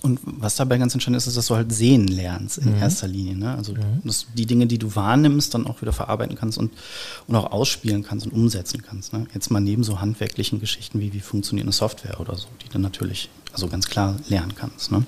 Und 0.01 0.19
was 0.23 0.55
dabei 0.55 0.77
ganz 0.77 0.93
entscheidend 0.93 1.17
ist, 1.17 1.27
ist, 1.27 1.37
dass 1.37 1.47
du 1.47 1.55
halt 1.55 1.71
sehen 1.73 2.07
lernst 2.07 2.59
in 2.59 2.75
mhm. 2.75 2.81
erster 2.81 3.07
Linie. 3.07 3.35
Ne? 3.35 3.55
Also 3.55 3.73
mhm. 3.73 4.01
dass 4.03 4.27
die 4.33 4.45
Dinge, 4.45 4.67
die 4.67 4.77
du 4.77 4.95
wahrnimmst, 4.95 5.53
dann 5.53 5.65
auch 5.65 5.81
wieder 5.81 5.93
verarbeiten 5.93 6.35
kannst 6.35 6.57
und, 6.57 6.71
und 7.27 7.35
auch 7.35 7.51
ausspielen 7.51 8.03
kannst 8.03 8.25
und 8.25 8.33
umsetzen 8.33 8.83
kannst. 8.83 9.13
Ne? 9.13 9.25
Jetzt 9.33 9.49
mal 9.49 9.61
neben 9.61 9.83
so 9.83 10.01
handwerklichen 10.01 10.59
Geschichten 10.59 10.99
wie 10.99 11.13
wie 11.13 11.21
funktioniert 11.21 11.65
eine 11.65 11.73
Software 11.73 12.19
oder 12.19 12.35
so, 12.35 12.47
die 12.63 12.69
du 12.69 12.77
natürlich 12.77 13.29
also 13.53 13.67
ganz 13.67 13.87
klar 13.87 14.15
lernen 14.27 14.53
kannst. 14.55 14.91
Ne? 14.91 15.05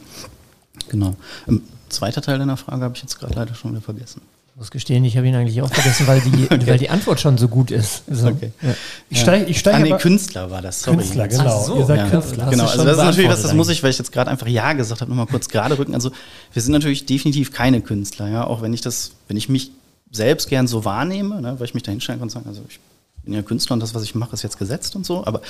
Genau. 0.90 1.16
Ähm, 1.48 1.64
zweiter 1.90 2.22
Teil 2.22 2.40
deiner 2.40 2.58
Frage 2.58 2.84
habe 2.84 2.96
ich 2.96 3.02
jetzt 3.02 3.20
gerade 3.20 3.36
leider 3.36 3.54
schon 3.54 3.72
wieder 3.72 3.82
vergessen 3.82 4.22
muss 4.58 4.72
gestehen, 4.72 5.06
ich 5.06 5.16
habe 5.16 5.28
ihn 5.28 5.36
eigentlich 5.36 5.62
auch 5.62 5.72
vergessen, 5.72 6.08
weil 6.08 6.20
die, 6.20 6.46
okay. 6.52 6.66
weil 6.66 6.80
die 6.80 6.90
Antwort 6.90 7.20
schon 7.20 7.38
so 7.38 7.48
gut 7.48 7.70
ist. 7.70 8.04
So. 8.10 8.30
Okay. 8.30 8.52
Ja. 8.64 8.74
Ich 9.08 9.20
steige, 9.22 9.46
ich 9.46 9.60
steige. 9.60 9.78
Ah, 9.78 9.80
nee, 9.82 10.02
Künstler 10.02 10.50
war 10.50 10.64
das, 10.64 10.82
sorry. 10.82 10.98
Künstler, 10.98 11.28
genau. 11.28 11.64
So. 11.64 11.78
Ihr 11.78 11.86
seid 11.86 11.98
ja. 12.00 12.10
Künstler. 12.10 12.50
Genau, 12.50 12.66
also 12.66 12.84
das 12.84 12.98
ist 12.98 13.04
natürlich 13.04 13.30
was, 13.30 13.44
das 13.44 13.54
muss 13.54 13.70
ich, 13.70 13.84
weil 13.84 13.92
ich 13.92 14.00
jetzt 14.00 14.12
gerade 14.12 14.32
einfach 14.32 14.48
Ja 14.48 14.74
gesagt 14.74 15.02
habe, 15.02 15.12
nochmal 15.12 15.28
kurz 15.28 15.48
gerade 15.50 15.78
rücken. 15.78 15.94
Also 15.94 16.12
wir 16.54 16.62
sind 16.62 16.72
natürlich 16.72 17.06
definitiv 17.06 17.54
keine 17.54 17.82
Künstler, 17.82 18.30
ja, 18.30 18.48
auch 18.48 18.64
wenn 18.64 18.74
ich 18.74 18.82
das, 18.82 19.12
wenn 19.28 19.38
ich 19.38 19.48
mich 19.48 19.72
selbst 20.12 20.50
gern 20.50 20.68
so 20.68 20.86
wahrnehme, 20.86 21.40
ne, 21.40 21.60
weil 21.60 21.66
ich 21.66 21.76
mich 21.76 21.84
da 21.84 21.92
hinstellen 21.92 22.20
kann 22.20 22.26
und 22.26 22.32
sagen, 22.32 22.48
also 22.48 22.64
ich 22.68 22.80
bin 23.24 23.36
ja 23.36 23.44
Künstler 23.44 23.76
und 23.76 23.82
das, 23.82 23.94
was 23.94 24.02
ich 24.02 24.16
mache, 24.16 24.34
ist 24.34 24.42
jetzt 24.42 24.58
gesetzt 24.58 24.96
und 24.96 25.06
so, 25.06 25.24
aber 25.24 25.42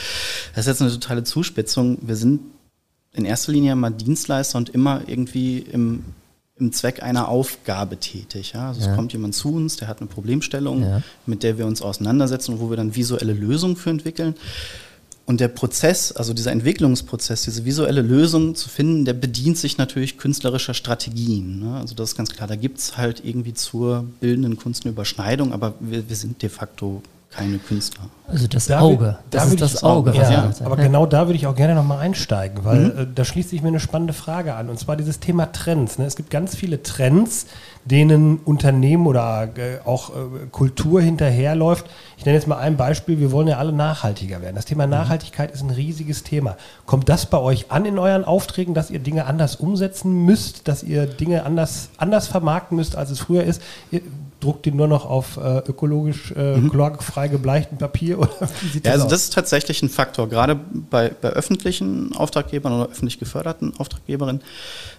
das 0.54 0.66
ist 0.66 0.68
jetzt 0.68 0.82
eine 0.82 0.92
totale 0.92 1.24
Zuspitzung. 1.24 1.98
Wir 2.02 2.18
sind 2.18 2.42
in 3.14 3.24
erster 3.24 3.54
Linie 3.54 3.78
mal 3.78 3.92
Dienstleister 3.92 4.58
und 4.58 4.68
immer 4.68 5.02
irgendwie 5.08 5.60
im 5.60 6.04
im 6.60 6.72
Zweck 6.72 7.04
einer 7.04 7.28
Aufgabe 7.28 7.98
tätig. 7.98 8.54
Ja? 8.54 8.70
Also 8.70 8.82
ja. 8.82 8.90
es 8.90 8.96
kommt 8.96 9.14
jemand 9.14 9.36
zu 9.36 9.54
uns, 9.54 9.78
der 9.78 9.88
hat 9.88 10.00
eine 10.00 10.08
Problemstellung, 10.08 10.82
ja. 10.82 11.02
mit 11.26 11.44
der 11.44 11.58
wir 11.58 11.66
uns 11.66 11.82
auseinandersetzen 11.82 12.54
und 12.54 12.60
wo 12.60 12.70
wir 12.70 12.78
dann 12.78 12.96
visuelle 12.96 13.34
Lösungen 13.34 13.76
für 13.76 13.90
entwickeln. 13.90 14.36
Und 15.26 15.42
der 15.42 15.50
Prozess, 15.50 16.14
also 16.14 16.34
dieser 16.34 16.54
Entwicklungsprozess, 16.54 17.42
diese 17.42 17.66
visuelle 17.66 18.02
Lösung 18.02 18.56
zu 18.56 18.70
finden, 18.70 19.04
der 19.04 19.14
bedient 19.14 19.58
sich 19.58 19.78
natürlich 19.78 20.18
künstlerischer 20.18 20.74
Strategien. 20.74 21.60
Ne? 21.60 21.76
Also 21.76 21.96
das 21.96 22.12
ist 22.12 22.16
ganz 22.16 22.30
klar, 22.30 22.48
da 22.48 22.56
gibt 22.56 22.80
es 22.80 22.96
halt 22.96 23.24
irgendwie 23.26 23.54
zur 23.54 24.06
bildenden 24.22 24.56
Kunst 24.56 24.86
eine 24.86 24.94
Überschneidung, 24.94 25.52
aber 25.52 25.74
wir, 25.82 26.08
wir 26.08 26.16
sind 26.16 26.42
de 26.42 26.48
facto 26.48 27.04
keine 27.30 27.58
Künstler. 27.60 28.06
Also 28.28 28.48
das 28.48 28.66
da 28.66 28.80
Auge, 28.80 29.20
das 29.30 29.44
da 29.44 29.50
ist 29.50 29.62
das 29.62 29.84
Auge. 29.84 30.14
Ja, 30.14 30.30
ja, 30.30 30.52
aber 30.64 30.78
ja. 30.78 30.84
genau 30.84 31.06
da 31.06 31.28
würde 31.28 31.36
ich 31.36 31.48
auch 31.48 31.56
gerne 31.56 31.76
nochmal 31.76 32.00
einsteigen, 32.00 32.64
weil 32.66 32.80
mhm. 32.80 33.00
äh, 33.00 33.08
da 33.14 33.24
schließt 33.24 33.50
sich 33.50 33.62
mir 33.62 33.68
eine 33.70 33.80
spannende 33.80 34.14
Frage 34.14 34.56
an. 34.56 34.70
Und 34.70 34.80
zwar 34.80 34.96
dieses 34.96 35.20
Thema 35.20 35.52
Trends. 35.52 35.98
Ne? 35.98 36.06
Es 36.06 36.16
gibt 36.16 36.30
ganz 36.30 36.56
viele 36.56 36.84
Trends, 36.84 37.46
denen 37.86 38.40
Unternehmen 38.40 39.08
oder 39.08 39.50
äh, 39.56 39.80
auch 39.86 40.10
äh, 40.10 40.48
Kultur 40.52 41.02
hinterherläuft. 41.02 41.86
Ich 42.18 42.26
nenne 42.26 42.38
jetzt 42.38 42.48
mal 42.48 42.58
ein 42.58 42.76
Beispiel. 42.76 43.20
Wir 43.20 43.32
wollen 43.32 43.48
ja 43.48 43.58
alle 43.58 43.72
nachhaltiger 43.72 44.42
werden. 44.42 44.56
Das 44.56 44.66
Thema 44.66 44.86
mhm. 44.86 44.92
Nachhaltigkeit 44.92 45.52
ist 45.52 45.62
ein 45.62 45.70
riesiges 45.70 46.24
Thema. 46.24 46.58
Kommt 46.86 47.08
das 47.08 47.28
bei 47.28 47.38
euch 47.38 47.72
an 47.72 47.86
in 47.86 48.00
euren 48.00 48.26
Aufträgen, 48.26 48.74
dass 48.74 48.90
ihr 48.90 49.00
Dinge 49.00 49.26
anders 49.26 49.58
umsetzen 49.58 50.26
müsst, 50.26 50.68
dass 50.68 50.84
ihr 50.84 51.06
Dinge 51.06 51.44
anders, 51.46 51.90
anders 51.98 52.28
vermarkten 52.28 52.78
müsst, 52.78 52.96
als 52.96 53.10
es 53.10 53.20
früher 53.20 53.44
ist? 53.44 53.62
Ihr, 53.92 54.02
druckt 54.40 54.66
die 54.66 54.72
nur 54.72 54.88
noch 54.88 55.06
auf 55.06 55.38
äh, 55.38 55.60
ökologisch 55.60 56.32
äh, 56.36 56.58
mhm. 56.58 56.70
chlorfrei 56.70 57.28
gebleichten 57.28 57.78
Papier? 57.78 58.20
Oder 58.20 58.50
wie 58.62 58.68
sieht 58.68 58.86
das 58.86 58.90
ja, 58.90 58.94
also 58.94 59.06
aus? 59.06 59.12
das 59.12 59.24
ist 59.24 59.34
tatsächlich 59.34 59.82
ein 59.82 59.90
Faktor. 59.90 60.30
Gerade 60.30 60.56
bei, 60.56 61.10
bei 61.10 61.30
öffentlichen 61.30 62.16
Auftraggebern 62.16 62.74
oder 62.74 62.90
öffentlich 62.90 63.20
geförderten 63.20 63.74
Auftraggeberinnen 63.78 64.42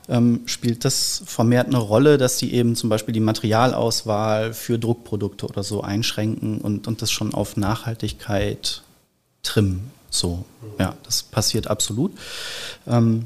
ähm, 0.08 0.40
spielt 0.46 0.84
das 0.84 1.22
vermehrt 1.26 1.68
eine 1.68 1.78
Rolle, 1.78 2.18
dass 2.18 2.38
die 2.38 2.54
eben 2.54 2.74
zum 2.74 2.90
Beispiel 2.90 3.12
die 3.12 3.20
Materialauswahl 3.20 4.52
für 4.54 4.78
Druckprodukte 4.78 5.46
oder 5.46 5.62
so 5.62 5.82
einschränken 5.82 6.60
und, 6.60 6.88
und 6.88 7.02
das 7.02 7.10
schon 7.10 7.34
auf 7.34 7.56
Nachhaltigkeit 7.56 8.82
trimmen. 9.42 9.90
So, 10.10 10.44
ja, 10.78 10.94
das 11.04 11.22
passiert 11.22 11.68
absolut. 11.68 12.12
Ähm, 12.86 13.24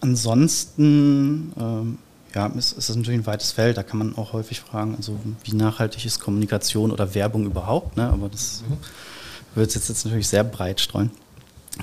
ansonsten 0.00 1.52
ähm, 1.58 1.98
ja, 2.38 2.48
es, 2.56 2.70
es 2.70 2.88
ist 2.88 2.94
natürlich 2.94 3.18
ein 3.18 3.26
weites 3.26 3.50
Feld, 3.50 3.76
da 3.76 3.82
kann 3.82 3.98
man 3.98 4.16
auch 4.16 4.32
häufig 4.32 4.60
fragen, 4.60 4.94
also 4.96 5.18
wie 5.42 5.54
nachhaltig 5.54 6.06
ist 6.06 6.20
Kommunikation 6.20 6.92
oder 6.92 7.12
Werbung 7.14 7.46
überhaupt, 7.46 7.96
ne? 7.96 8.08
aber 8.08 8.28
das 8.28 8.62
wird 9.56 9.74
jetzt, 9.74 9.88
jetzt 9.88 10.04
natürlich 10.04 10.28
sehr 10.28 10.44
breit 10.44 10.80
streuen. 10.80 11.10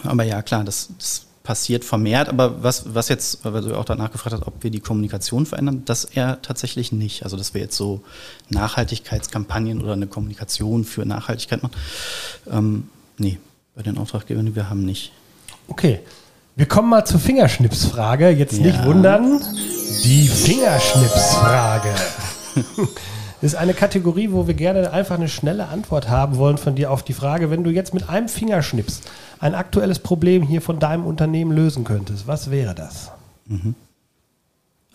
Aber 0.03 0.23
ja, 0.23 0.41
klar, 0.41 0.63
das, 0.63 0.89
das 0.97 1.25
passiert 1.43 1.83
vermehrt, 1.83 2.29
aber 2.29 2.63
was, 2.63 2.95
was 2.95 3.09
jetzt, 3.09 3.43
weil 3.43 3.61
du 3.63 3.77
auch 3.77 3.83
danach 3.83 4.13
gefragt 4.13 4.33
hast, 4.33 4.47
ob 4.47 4.63
wir 4.63 4.71
die 4.71 4.79
Kommunikation 4.79 5.45
verändern, 5.45 5.83
das 5.83 6.05
eher 6.05 6.41
tatsächlich 6.41 6.93
nicht. 6.93 7.23
Also, 7.23 7.35
dass 7.35 7.53
wir 7.53 7.59
jetzt 7.59 7.75
so 7.75 8.01
Nachhaltigkeitskampagnen 8.49 9.81
oder 9.81 9.93
eine 9.93 10.07
Kommunikation 10.07 10.85
für 10.85 11.05
Nachhaltigkeit 11.05 11.61
machen. 11.61 11.75
Ähm, 12.49 12.89
nee, 13.17 13.39
bei 13.75 13.83
den 13.83 13.97
Auftraggebern, 13.97 14.45
die 14.45 14.55
wir 14.55 14.69
haben, 14.69 14.85
nicht. 14.85 15.11
Okay. 15.67 15.99
Wir 16.57 16.67
kommen 16.67 16.89
mal 16.89 17.03
zur 17.03 17.19
Fingerschnipsfrage. 17.19 18.29
Jetzt 18.29 18.53
ja. 18.53 18.67
nicht 18.67 18.85
wundern. 18.85 19.41
Die 20.05 20.27
Fingerschnipsfrage. 20.27 21.93
ist 23.41 23.55
eine 23.55 23.73
Kategorie, 23.73 24.31
wo 24.31 24.47
wir 24.47 24.53
gerne 24.53 24.91
einfach 24.93 25.15
eine 25.15 25.27
schnelle 25.27 25.67
Antwort 25.67 26.07
haben 26.07 26.37
wollen 26.37 26.57
von 26.57 26.75
dir 26.75 26.91
auf 26.91 27.03
die 27.03 27.13
Frage, 27.13 27.49
wenn 27.51 27.65
du 27.65 27.71
jetzt 27.71 27.93
mit 27.93 28.07
einem 28.07 28.29
Fingerschnips 28.29 29.01
ein 29.39 29.53
aktuelles 29.53 29.99
Problem 29.99 30.43
hier 30.43 30.61
von 30.61 30.79
deinem 30.79 31.05
Unternehmen 31.05 31.51
lösen 31.51 31.83
könntest, 31.83 32.25
was 32.25 32.49
wäre 32.49 32.73
das? 32.73 33.11
Mhm. 33.47 33.75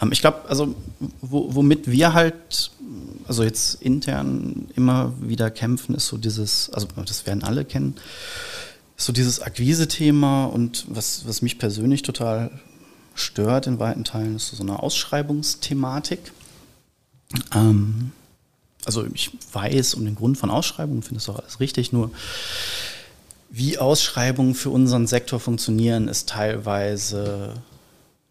Ähm, 0.01 0.13
ich 0.13 0.23
glaube, 0.23 0.41
also 0.49 0.75
womit 1.21 1.91
wir 1.91 2.15
halt, 2.15 2.71
also 3.29 3.43
jetzt 3.45 3.83
intern 3.83 4.69
immer 4.77 5.13
wieder 5.21 5.51
kämpfen, 5.51 5.95
ist 5.95 6.07
so 6.07 6.17
dieses, 6.17 6.71
also 6.71 6.89
das 7.05 7.27
werden 7.27 7.45
alle 7.45 7.67
kennen, 7.67 7.97
so 9.01 9.13
dieses 9.13 9.41
Akquise-Thema 9.41 10.45
und 10.45 10.85
was, 10.89 11.27
was 11.27 11.41
mich 11.41 11.59
persönlich 11.59 12.03
total 12.03 12.51
stört 13.15 13.67
in 13.67 13.79
weiten 13.79 14.05
Teilen, 14.05 14.37
ist 14.37 14.49
so 14.49 14.63
eine 14.63 14.83
Ausschreibungsthematik. 14.83 16.33
Ähm, 17.55 18.13
also 18.85 19.07
ich 19.15 19.31
weiß 19.53 19.95
um 19.95 20.05
den 20.05 20.17
Grund 20.17 20.37
von 20.37 20.51
Ausschreibungen, 20.51 21.03
finde 21.03 21.17
das 21.17 21.29
auch 21.31 21.39
alles 21.39 21.61
richtig, 21.61 21.93
nur 21.93 22.11
wie 23.51 23.79
Ausschreibungen 23.79 24.55
für 24.55 24.71
unseren 24.71 25.07
Sektor 25.07 25.41
funktionieren, 25.41 26.07
ist 26.07 26.29
teilweise 26.29 27.55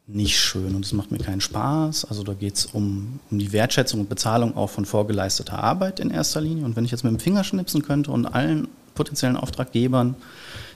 nicht 0.05 0.39
schön 0.39 0.75
und 0.75 0.85
es 0.85 0.93
macht 0.93 1.11
mir 1.11 1.17
keinen 1.17 1.41
Spaß. 1.41 2.05
Also 2.05 2.23
da 2.23 2.33
geht 2.33 2.55
es 2.55 2.65
um, 2.67 3.19
um 3.31 3.39
die 3.39 3.51
Wertschätzung 3.51 4.01
und 4.01 4.09
Bezahlung 4.09 4.55
auch 4.55 4.69
von 4.69 4.85
vorgeleisteter 4.85 5.61
Arbeit 5.61 5.99
in 5.99 6.11
erster 6.11 6.41
Linie. 6.41 6.63
Und 6.63 6.75
wenn 6.75 6.85
ich 6.85 6.91
jetzt 6.91 7.03
mit 7.03 7.11
dem 7.11 7.19
Finger 7.19 7.43
schnipsen 7.43 7.81
könnte 7.81 8.11
und 8.11 8.25
allen 8.25 8.67
potenziellen 8.99 9.37
Auftraggebern 9.37 10.15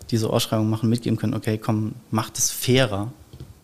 diese 0.10 0.30
Ausschreibung 0.30 0.70
machen, 0.70 0.90
mitgeben 0.90 1.18
können, 1.18 1.34
okay, 1.34 1.58
komm, 1.58 1.94
macht 2.10 2.38
es 2.38 2.52
fairer, 2.52 3.12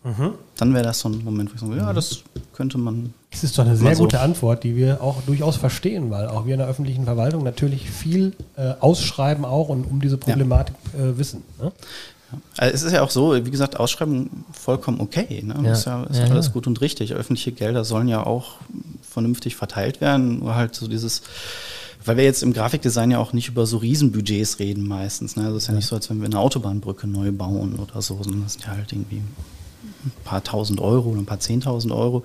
mhm. 0.03 0.33
dann 0.57 0.73
wäre 0.73 0.83
das 0.83 0.99
so 0.99 1.07
ein 1.07 1.23
Moment, 1.23 1.51
wo 1.51 1.55
ich 1.55 1.61
sage, 1.61 1.77
ja, 1.77 1.93
das 1.93 2.23
könnte 2.53 2.77
man. 2.77 3.13
Das 3.31 3.43
ist 3.43 3.57
doch 3.57 3.65
eine 3.65 3.77
sehr 3.77 3.95
so 3.95 4.03
gute 4.03 4.19
Antwort, 4.19 4.63
die 4.63 4.75
wir 4.75 5.01
auch 5.01 5.21
durchaus 5.21 5.55
verstehen, 5.55 6.09
weil 6.09 6.27
auch 6.27 6.45
wir 6.45 6.53
in 6.53 6.59
der 6.59 6.67
öffentlichen 6.67 7.05
Verwaltung 7.05 7.43
natürlich 7.43 7.89
viel 7.89 8.33
äh, 8.57 8.73
ausschreiben 8.79 9.45
auch 9.45 9.69
und 9.69 9.85
um 9.85 10.01
diese 10.01 10.17
Problematik 10.17 10.75
ja. 10.97 11.05
äh, 11.05 11.17
wissen. 11.17 11.43
Ne? 11.61 11.71
Also 12.57 12.75
es 12.75 12.83
ist 12.83 12.91
ja 12.93 13.01
auch 13.01 13.09
so, 13.09 13.33
wie 13.45 13.49
gesagt, 13.49 13.79
Ausschreibung 13.79 14.29
vollkommen 14.51 14.99
okay. 14.99 15.41
Ne? 15.43 15.55
Ja. 15.63 15.71
Ist 15.71 15.85
ja, 15.85 16.03
ist 16.03 16.17
ja 16.19 16.25
alles 16.25 16.47
ja. 16.47 16.51
gut 16.51 16.67
und 16.67 16.81
richtig. 16.81 17.13
Öffentliche 17.13 17.51
Gelder 17.51 17.85
sollen 17.85 18.07
ja 18.07 18.25
auch 18.25 18.55
vernünftig 19.01 19.55
verteilt 19.55 20.01
werden. 20.01 20.39
Nur 20.39 20.55
halt 20.55 20.75
so 20.75 20.87
dieses, 20.87 21.21
weil 22.05 22.17
wir 22.17 22.23
jetzt 22.23 22.43
im 22.43 22.53
Grafikdesign 22.53 23.11
ja 23.11 23.19
auch 23.19 23.33
nicht 23.33 23.49
über 23.49 23.65
so 23.65 23.77
Riesenbudgets 23.77 24.59
reden 24.59 24.87
meistens. 24.87 25.35
Ne? 25.35 25.43
Also 25.43 25.57
es 25.57 25.63
ist 25.63 25.69
ja, 25.69 25.75
nicht 25.75 25.87
so, 25.87 25.95
als 25.95 26.09
wenn 26.09 26.19
wir 26.19 26.25
eine 26.25 26.39
Autobahnbrücke 26.39 27.07
neu 27.07 27.31
bauen 27.31 27.75
oder 27.75 28.01
so, 28.01 28.21
sondern 28.21 28.43
das 28.43 28.53
sind 28.53 28.65
ja 28.65 28.71
halt 28.71 28.91
irgendwie 28.91 29.17
ein 29.17 30.11
paar 30.23 30.43
tausend 30.43 30.79
Euro 30.79 31.09
oder 31.09 31.19
ein 31.19 31.25
paar 31.25 31.39
zehntausend 31.39 31.93
Euro. 31.93 32.23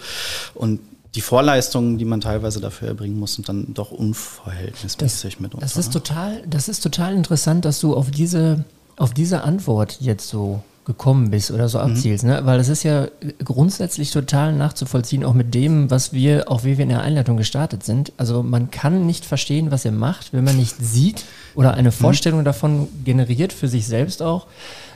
Und 0.55 0.81
die 1.15 1.21
Vorleistungen, 1.21 1.99
die 1.99 2.05
man 2.05 2.21
teilweise 2.21 2.61
dafür 2.61 2.89
erbringen 2.89 3.19
muss, 3.19 3.35
sind 3.35 3.49
dann 3.49 3.73
doch 3.75 3.91
unverhältnismäßig 3.91 5.41
mit 5.41 5.55
uns. 5.55 5.63
Das 5.63 5.77
ist 5.77 5.93
total, 5.93 6.43
das 6.47 6.69
ist 6.69 6.81
total 6.81 7.15
interessant, 7.15 7.65
dass 7.65 7.81
du 7.81 7.95
auf 7.95 8.11
diese, 8.11 8.65
auf 8.97 9.15
diese 9.15 9.43
Antwort 9.43 9.99
jetzt 10.01 10.29
so 10.29 10.63
gekommen 10.85 11.31
bist 11.31 11.51
oder 11.51 11.69
so 11.69 11.79
mhm. 11.79 11.93
abzielst, 11.93 12.25
mhm. 12.25 12.31
ne? 12.31 12.47
Weil 12.47 12.59
das 12.59 12.69
ist 12.69 12.83
ja 12.83 13.09
grundsätzlich 13.43 14.11
total 14.11 14.53
nachzuvollziehen, 14.53 15.25
auch 15.25 15.35
mit 15.35 15.55
dem, 15.55 15.91
was 15.91 16.13
wir, 16.13 16.51
auch 16.51 16.65
wie 16.65 16.77
wir 16.77 16.83
in 16.83 16.91
der 16.91 17.03
Einleitung 17.03 17.37
gestartet 17.37 17.85
sind. 17.85 18.13
Also 18.17 18.43
man 18.43 18.71
kann 18.71 19.07
nicht 19.07 19.25
verstehen, 19.25 19.71
was 19.71 19.85
er 19.85 19.93
macht, 19.93 20.33
wenn 20.33 20.45
man 20.45 20.57
nicht 20.57 20.77
sieht 20.79 21.25
oder 21.55 21.75
eine 21.75 21.89
mhm. 21.89 21.93
Vorstellung 21.93 22.41
mhm. 22.41 22.45
davon 22.45 22.89
generiert 23.05 23.53
für 23.53 23.69
sich 23.69 23.87
selbst 23.87 24.23
auch 24.23 24.47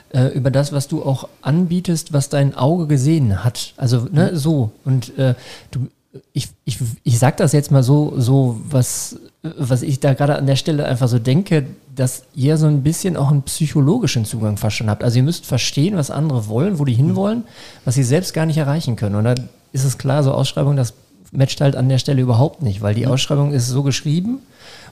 äh, 0.09 0.27
über 0.27 0.51
das, 0.51 0.71
was 0.71 0.87
du 0.87 1.03
auch 1.03 1.27
anbietest, 1.41 2.13
was 2.13 2.29
dein 2.29 2.55
Auge 2.55 2.87
gesehen 2.87 3.43
hat. 3.43 3.73
Also 3.77 4.07
ne, 4.11 4.35
so 4.35 4.71
und 4.85 5.17
äh, 5.17 5.35
du, 5.71 5.87
ich, 6.33 6.49
ich, 6.65 6.79
ich 7.03 7.19
sag 7.19 7.37
das 7.37 7.53
jetzt 7.53 7.71
mal 7.71 7.83
so, 7.83 8.13
so 8.17 8.59
was, 8.67 9.19
was 9.43 9.83
ich 9.83 9.99
da 9.99 10.13
gerade 10.13 10.37
an 10.37 10.47
der 10.47 10.55
Stelle 10.55 10.85
einfach 10.85 11.07
so 11.07 11.19
denke, 11.19 11.67
dass 11.95 12.23
ihr 12.33 12.57
so 12.57 12.65
ein 12.65 12.81
bisschen 12.81 13.15
auch 13.15 13.29
einen 13.29 13.43
psychologischen 13.43 14.25
Zugang 14.25 14.57
fast 14.57 14.77
schon 14.77 14.89
habt. 14.89 15.03
Also 15.03 15.17
ihr 15.17 15.23
müsst 15.23 15.45
verstehen, 15.45 15.97
was 15.97 16.09
andere 16.09 16.47
wollen, 16.47 16.79
wo 16.79 16.85
die 16.85 16.93
hinwollen, 16.93 17.43
was 17.85 17.95
sie 17.95 18.03
selbst 18.03 18.33
gar 18.33 18.45
nicht 18.45 18.57
erreichen 18.57 18.95
können. 18.95 19.15
Und 19.15 19.25
dann 19.25 19.49
ist 19.71 19.83
es 19.83 19.97
klar, 19.97 20.23
so 20.23 20.31
Ausschreibung, 20.31 20.75
das 20.75 20.93
matcht 21.31 21.61
halt 21.61 21.75
an 21.75 21.89
der 21.89 21.97
Stelle 21.97 22.21
überhaupt 22.21 22.61
nicht, 22.61 22.81
weil 22.81 22.95
die 22.95 23.05
mhm. 23.05 23.11
Ausschreibung 23.11 23.53
ist 23.53 23.67
so 23.67 23.83
geschrieben 23.83 24.39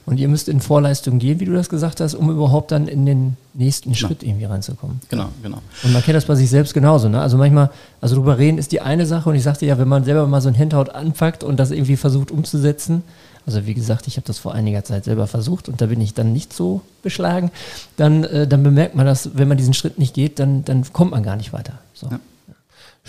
und 0.05 0.19
ihr 0.19 0.29
müsst 0.29 0.47
in 0.47 0.61
Vorleistung 0.61 1.19
gehen, 1.19 1.39
wie 1.41 1.45
du 1.45 1.53
das 1.53 1.67
gesagt 1.67 1.99
hast, 1.99 2.15
um 2.15 2.31
überhaupt 2.31 2.71
dann 2.71 2.87
in 2.87 3.05
den 3.05 3.35
nächsten 3.53 3.91
genau. 3.91 4.07
Schritt 4.07 4.23
irgendwie 4.23 4.45
reinzukommen. 4.45 5.01
Genau, 5.09 5.27
genau. 5.43 5.57
Und 5.83 5.91
man 5.91 6.01
kennt 6.01 6.15
das 6.15 6.25
bei 6.25 6.35
sich 6.35 6.49
selbst 6.49 6.73
genauso. 6.73 7.09
Ne? 7.09 7.19
Also 7.19 7.37
manchmal, 7.37 7.71
also 7.99 8.15
drüber 8.15 8.37
reden 8.37 8.57
ist 8.57 8.71
die 8.71 8.79
eine 8.79 9.05
Sache 9.05 9.29
und 9.29 9.35
ich 9.35 9.43
sagte 9.43 9.65
ja, 9.65 9.77
wenn 9.77 9.87
man 9.89 10.05
selber 10.05 10.25
mal 10.25 10.39
so 10.39 10.47
ein 10.47 10.57
Handout 10.57 10.91
anpackt 10.91 11.43
und 11.43 11.59
das 11.59 11.71
irgendwie 11.71 11.97
versucht 11.97 12.31
umzusetzen, 12.31 13.03
also 13.45 13.65
wie 13.65 13.73
gesagt, 13.73 14.07
ich 14.07 14.17
habe 14.17 14.27
das 14.27 14.39
vor 14.39 14.53
einiger 14.53 14.83
Zeit 14.83 15.05
selber 15.05 15.27
versucht 15.27 15.69
und 15.69 15.81
da 15.81 15.85
bin 15.87 15.99
ich 16.01 16.13
dann 16.13 16.33
nicht 16.33 16.53
so 16.53 16.81
beschlagen. 17.01 17.51
Dann, 17.95 18.23
äh, 18.25 18.47
dann 18.47 18.61
bemerkt 18.61 18.95
man 18.95 19.05
das, 19.05 19.31
wenn 19.33 19.47
man 19.47 19.57
diesen 19.57 19.73
Schritt 19.73 19.99
nicht 19.99 20.13
geht, 20.13 20.39
dann, 20.39 20.63
dann 20.65 20.85
kommt 20.93 21.11
man 21.11 21.23
gar 21.23 21.35
nicht 21.35 21.53
weiter. 21.53 21.73
So. 21.93 22.07
Ja. 22.11 22.19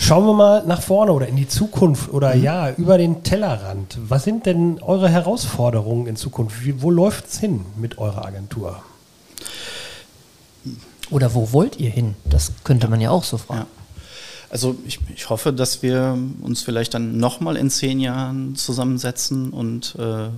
Schauen 0.00 0.26
wir 0.26 0.32
mal 0.32 0.64
nach 0.64 0.80
vorne 0.80 1.12
oder 1.12 1.26
in 1.26 1.34
die 1.34 1.48
Zukunft 1.48 2.10
oder 2.12 2.36
mhm. 2.36 2.42
ja, 2.42 2.70
über 2.70 2.98
den 2.98 3.24
Tellerrand. 3.24 3.98
Was 4.08 4.22
sind 4.22 4.46
denn 4.46 4.80
eure 4.80 5.08
Herausforderungen 5.08 6.06
in 6.06 6.14
Zukunft? 6.14 6.64
Wie, 6.64 6.80
wo 6.80 6.90
läuft 6.90 7.26
es 7.26 7.40
hin 7.40 7.66
mit 7.76 7.98
eurer 7.98 8.24
Agentur? 8.24 8.80
Oder 11.10 11.34
wo 11.34 11.52
wollt 11.52 11.80
ihr 11.80 11.90
hin? 11.90 12.14
Das 12.24 12.52
könnte 12.62 12.86
man 12.86 13.00
ja 13.00 13.10
auch 13.10 13.24
so 13.24 13.38
fragen. 13.38 13.60
Ja. 13.60 13.66
Also 14.50 14.76
ich, 14.86 15.00
ich 15.14 15.28
hoffe, 15.30 15.52
dass 15.52 15.82
wir 15.82 16.16
uns 16.42 16.62
vielleicht 16.62 16.94
dann 16.94 17.18
nochmal 17.18 17.56
in 17.56 17.68
zehn 17.68 17.98
Jahren 17.98 18.54
zusammensetzen 18.54 19.50
und 19.50 19.96
äh, 19.98 20.28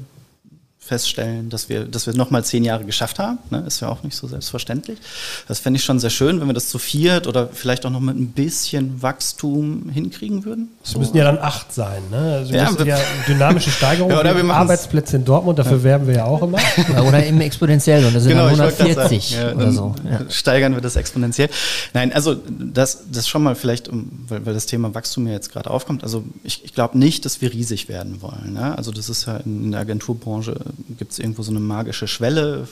feststellen, 0.91 1.51
dass 1.51 1.69
wir, 1.69 1.85
dass 1.85 2.09
wir 2.09 2.17
nochmal 2.17 2.45
zehn 2.45 2.65
Jahre 2.65 2.85
geschafft 2.85 3.21
haben. 3.21 3.39
Ne? 3.51 3.63
Ist 3.65 3.79
ja 3.79 3.89
auch 3.89 4.03
nicht 4.03 4.17
so 4.17 4.27
selbstverständlich. 4.27 4.99
Das 5.47 5.61
fände 5.61 5.79
ich 5.79 5.85
schon 5.85 6.01
sehr 6.01 6.11
schön, 6.11 6.41
wenn 6.41 6.49
wir 6.49 6.53
das 6.53 6.69
zu 6.69 6.79
viert 6.79 7.29
oder 7.29 7.49
vielleicht 7.53 7.87
auch 7.87 7.91
noch 7.91 8.01
mit 8.01 8.17
ein 8.17 8.33
bisschen 8.33 9.01
Wachstum 9.01 9.89
hinkriegen 9.89 10.45
würden. 10.45 10.67
Es 10.85 10.97
müssen 10.97 11.17
ja 11.17 11.23
dann 11.23 11.39
acht 11.39 11.73
sein. 11.73 12.03
Ne? 12.11 12.39
Also 12.39 12.53
wir 12.53 12.59
ja, 12.59 12.71
müssen 12.73 12.87
ja 12.89 12.99
dynamische 13.29 13.71
Steigerung, 13.71 14.11
ja, 14.11 14.19
oder 14.19 14.37
wir 14.37 14.53
Arbeitsplätze 14.53 15.15
in 15.15 15.25
Dortmund, 15.25 15.61
dafür 15.61 15.77
ja. 15.77 15.85
werben 15.85 16.09
wir 16.09 16.15
ja 16.15 16.25
auch 16.25 16.43
immer. 16.43 16.59
Ja, 16.93 17.03
oder 17.03 17.25
eben 17.25 17.41
exponentiell, 17.41 18.05
und 18.05 18.17
das 18.17 18.25
sind 18.25 18.33
genau, 18.33 18.47
140 18.47 19.31
ja, 19.33 19.53
oder 19.53 19.71
so. 19.71 19.95
Steigern 20.29 20.75
wir 20.75 20.81
das 20.81 20.97
exponentiell. 20.97 21.49
Nein, 21.93 22.13
also 22.13 22.35
das, 22.35 23.05
das 23.13 23.29
schon 23.29 23.45
mal 23.45 23.55
vielleicht, 23.55 23.91
weil, 23.93 24.45
weil 24.45 24.55
das 24.55 24.67
Thema 24.67 24.93
Wachstum 24.95 25.27
ja 25.29 25.35
jetzt 25.35 25.53
gerade 25.53 25.71
aufkommt. 25.71 26.03
Also 26.03 26.25
ich, 26.43 26.65
ich 26.65 26.75
glaube 26.75 26.99
nicht, 26.99 27.25
dass 27.27 27.41
wir 27.43 27.53
riesig 27.53 27.89
werden 27.89 28.23
wollen. 28.23 28.55
Ne? 28.55 28.77
Also 28.77 28.91
das 28.91 29.09
ist 29.09 29.27
ja 29.27 29.37
in 29.37 29.71
der 29.71 29.81
Agenturbranche 29.81 30.57
gibt 30.99 31.13
es 31.13 31.19
irgendwo 31.19 31.43
so 31.43 31.51
eine 31.51 31.61
magische 31.61 32.09
Schwelle, 32.09 32.69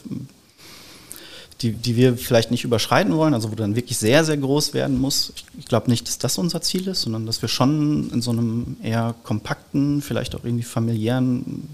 die, 1.61 1.73
die 1.73 1.97
wir 1.97 2.17
vielleicht 2.17 2.50
nicht 2.50 2.65
überschreiten 2.65 3.17
wollen, 3.17 3.35
also 3.35 3.50
wo 3.50 3.57
dann 3.57 3.75
wirklich 3.75 3.99
sehr, 3.99 4.25
sehr 4.25 4.37
groß 4.37 4.75
werden 4.75 5.00
muss. 5.00 5.33
Ich, 5.35 5.45
ich 5.59 5.67
glaube 5.67 5.91
nicht, 5.91 6.07
dass 6.07 6.19
das 6.19 6.38
unser 6.38 6.61
Ziel 6.61 6.87
ist, 6.87 7.03
sondern 7.03 7.27
dass 7.27 7.43
wir 7.43 7.49
schon 7.49 8.11
in 8.12 8.23
so 8.23 8.31
einem 8.31 8.77
eher 8.83 9.15
kompakten, 9.25 10.00
vielleicht 10.00 10.37
auch 10.37 10.45
irgendwie 10.45 10.65
familiären, 10.65 11.69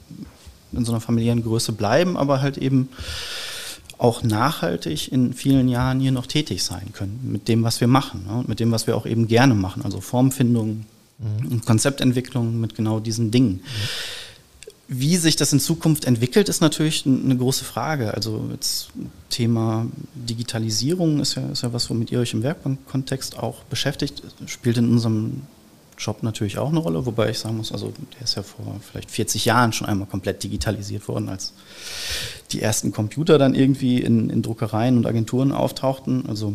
in 0.73 0.85
so 0.85 0.93
einer 0.93 1.01
familiären 1.01 1.43
Größe 1.43 1.73
bleiben, 1.73 2.17
aber 2.17 2.41
halt 2.41 2.57
eben 2.57 2.89
auch 3.99 4.23
nachhaltig 4.23 5.13
in 5.13 5.35
vielen 5.35 5.69
Jahren 5.69 6.01
hier 6.01 6.13
noch 6.13 6.27
tätig 6.27 6.65
sein 6.65 6.93
können 6.93 7.21
mit 7.31 7.49
dem, 7.49 7.63
was 7.63 7.81
wir 7.81 7.89
machen 7.89 8.25
ne? 8.27 8.39
und 8.39 8.49
mit 8.49 8.61
dem, 8.61 8.73
was 8.73 8.87
wir 8.87 8.97
auch 8.97 9.07
eben 9.07 9.29
gerne 9.29 9.55
machen, 9.55 9.83
also 9.85 10.01
Formfindung, 10.01 10.85
mhm. 11.19 11.61
Konzeptentwicklung 11.65 12.59
mit 12.59 12.75
genau 12.75 13.01
diesen 13.01 13.31
Dingen. 13.31 13.53
Mhm. 13.53 13.61
Wie 14.87 15.17
sich 15.17 15.37
das 15.37 15.53
in 15.53 15.61
Zukunft 15.61 16.05
entwickelt, 16.05 16.49
ist 16.49 16.61
natürlich 16.61 17.07
eine 17.07 17.37
große 17.37 17.65
Frage. 17.65 18.13
Also 18.13 18.49
jetzt 18.53 18.89
Thema 19.31 19.87
Digitalisierung 20.15 21.21
ist 21.21 21.37
ja, 21.37 21.49
ist 21.49 21.63
ja 21.63 21.73
was, 21.73 21.89
womit 21.89 22.13
ihr 22.13 22.21
euch 22.21 22.35
im 22.35 22.43
Werkbankkontext 22.43 23.39
auch 23.39 23.65
beschäftigt, 23.65 24.23
spielt 24.47 24.77
in 24.77 24.91
unserem 24.91 25.43
Job 25.99 26.23
natürlich 26.23 26.59
auch 26.59 26.69
eine 26.69 26.81
Rolle, 26.81 27.07
wobei 27.07 27.31
ich 27.31 27.39
sagen 27.39 27.57
muss, 27.57 27.73
also 27.73 27.93
der 28.15 28.25
ist 28.25 28.35
ja 28.35 28.43
vor 28.43 28.81
vielleicht 28.81 29.11
40 29.11 29.45
Jahren 29.45 29.73
schon 29.73 29.87
einmal 29.87 30.07
komplett 30.07 30.43
digitalisiert 30.43 31.09
worden, 31.09 31.29
als 31.29 31.53
die 32.53 32.61
ersten 32.61 32.93
Computer 32.93 33.39
dann 33.39 33.55
irgendwie 33.55 34.01
in, 34.01 34.29
in 34.29 34.43
Druckereien 34.43 34.97
und 34.97 35.07
Agenturen 35.07 35.53
auftauchten. 35.53 36.27
Also 36.29 36.55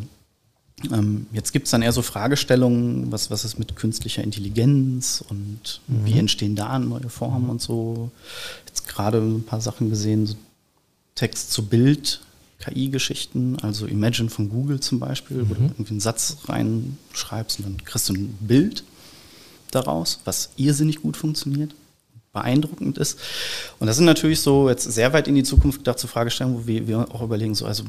jetzt 1.31 1.51
gibt 1.51 1.65
es 1.65 1.71
dann 1.71 1.81
eher 1.81 1.91
so 1.91 2.01
Fragestellungen, 2.01 3.11
was, 3.11 3.31
was 3.31 3.45
ist 3.45 3.59
mit 3.59 3.75
künstlicher 3.75 4.23
Intelligenz 4.23 5.23
und 5.27 5.81
mhm. 5.87 6.05
wie 6.05 6.17
entstehen 6.17 6.55
da 6.55 6.79
neue 6.79 7.09
Formen 7.09 7.49
und 7.49 7.61
so. 7.61 8.11
Jetzt 8.67 8.87
gerade 8.87 9.19
ein 9.19 9.43
paar 9.43 9.61
Sachen 9.61 9.89
gesehen, 9.89 10.25
so 10.25 10.35
Text 11.15 11.51
zu 11.51 11.65
Bild, 11.65 12.21
KI-Geschichten, 12.59 13.57
also 13.61 13.85
Imagine 13.85 14.29
von 14.29 14.49
Google 14.49 14.79
zum 14.79 14.99
Beispiel, 14.99 15.37
mhm. 15.37 15.49
wo 15.49 15.53
du 15.53 15.61
mhm. 15.61 15.67
irgendwie 15.67 15.91
einen 15.91 15.99
Satz 15.99 16.37
reinschreibst 16.45 17.59
und 17.59 17.65
dann 17.65 17.83
kriegst 17.83 18.09
du 18.09 18.13
ein 18.13 18.37
Bild 18.39 18.83
daraus, 19.71 20.19
was 20.25 20.51
irrsinnig 20.57 21.01
gut 21.01 21.17
funktioniert, 21.17 21.75
beeindruckend 22.33 22.97
ist. 22.97 23.19
Und 23.79 23.87
das 23.87 23.97
sind 23.97 24.05
natürlich 24.05 24.41
so 24.41 24.69
jetzt 24.69 24.83
sehr 24.83 25.13
weit 25.13 25.27
in 25.27 25.35
die 25.35 25.43
Zukunft 25.43 25.79
gedachte 25.79 26.07
Fragestellungen, 26.07 26.63
wo 26.63 26.67
wir, 26.67 26.87
wir 26.87 27.13
auch 27.13 27.21
überlegen, 27.21 27.55
so 27.55 27.65
also 27.65 27.83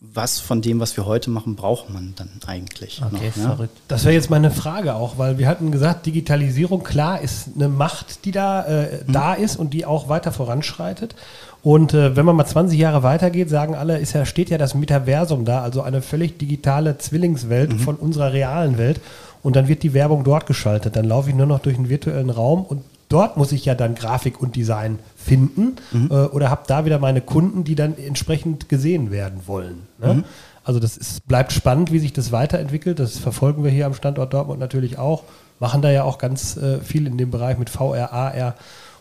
was 0.00 0.40
von 0.40 0.60
dem, 0.62 0.80
was 0.80 0.96
wir 0.96 1.06
heute 1.06 1.30
machen, 1.30 1.56
braucht 1.56 1.90
man 1.90 2.14
dann 2.16 2.28
eigentlich 2.46 3.00
okay, 3.04 3.12
noch? 3.12 3.20
Ne? 3.22 3.30
Verrückt. 3.30 3.76
Das 3.88 4.04
wäre 4.04 4.14
jetzt 4.14 4.30
meine 4.30 4.50
Frage 4.50 4.94
auch, 4.94 5.18
weil 5.18 5.38
wir 5.38 5.46
hatten 5.46 5.70
gesagt, 5.70 6.06
Digitalisierung, 6.06 6.82
klar, 6.82 7.20
ist 7.20 7.50
eine 7.54 7.68
Macht, 7.68 8.24
die 8.24 8.32
da, 8.32 8.64
äh, 8.64 9.04
mhm. 9.06 9.12
da 9.12 9.34
ist 9.34 9.56
und 9.56 9.72
die 9.72 9.86
auch 9.86 10.08
weiter 10.08 10.32
voranschreitet. 10.32 11.14
Und 11.62 11.94
äh, 11.94 12.16
wenn 12.16 12.24
man 12.24 12.36
mal 12.36 12.46
20 12.46 12.78
Jahre 12.78 13.02
weitergeht, 13.02 13.50
sagen 13.50 13.74
alle, 13.74 13.98
ist 13.98 14.14
ja, 14.14 14.24
steht 14.24 14.50
ja 14.50 14.58
das 14.58 14.74
Metaversum 14.74 15.44
da, 15.44 15.62
also 15.62 15.82
eine 15.82 16.02
völlig 16.02 16.38
digitale 16.38 16.98
Zwillingswelt 16.98 17.72
mhm. 17.72 17.78
von 17.78 17.96
unserer 17.96 18.32
realen 18.32 18.78
Welt. 18.78 19.00
Und 19.42 19.56
dann 19.56 19.68
wird 19.68 19.82
die 19.82 19.94
Werbung 19.94 20.24
dort 20.24 20.46
geschaltet. 20.46 20.96
Dann 20.96 21.06
laufe 21.06 21.30
ich 21.30 21.36
nur 21.36 21.46
noch 21.46 21.60
durch 21.60 21.76
einen 21.76 21.88
virtuellen 21.88 22.30
Raum 22.30 22.64
und 22.64 22.82
dort 23.08 23.36
muss 23.36 23.52
ich 23.52 23.64
ja 23.64 23.74
dann 23.74 23.94
Grafik 23.94 24.40
und 24.40 24.56
Design 24.56 24.98
finden 25.22 25.76
mhm. 25.92 26.08
äh, 26.10 26.14
oder 26.14 26.50
habe 26.50 26.62
da 26.66 26.84
wieder 26.84 26.98
meine 26.98 27.20
Kunden, 27.20 27.64
die 27.64 27.74
dann 27.74 27.96
entsprechend 27.98 28.68
gesehen 28.68 29.10
werden 29.10 29.42
wollen. 29.46 29.82
Ne? 29.98 30.14
Mhm. 30.14 30.24
Also 30.64 30.80
das 30.80 30.96
ist, 30.96 31.26
bleibt 31.26 31.52
spannend, 31.52 31.92
wie 31.92 31.98
sich 31.98 32.12
das 32.12 32.32
weiterentwickelt. 32.32 32.98
Das 32.98 33.18
verfolgen 33.18 33.64
wir 33.64 33.70
hier 33.70 33.86
am 33.86 33.94
Standort 33.94 34.32
Dortmund 34.32 34.60
natürlich 34.60 34.98
auch. 34.98 35.24
Machen 35.58 35.82
da 35.82 35.90
ja 35.90 36.04
auch 36.04 36.18
ganz 36.18 36.56
äh, 36.56 36.80
viel 36.80 37.06
in 37.06 37.18
dem 37.18 37.30
Bereich 37.30 37.58
mit 37.58 37.70
VR, 37.70 38.12
AR. 38.12 38.54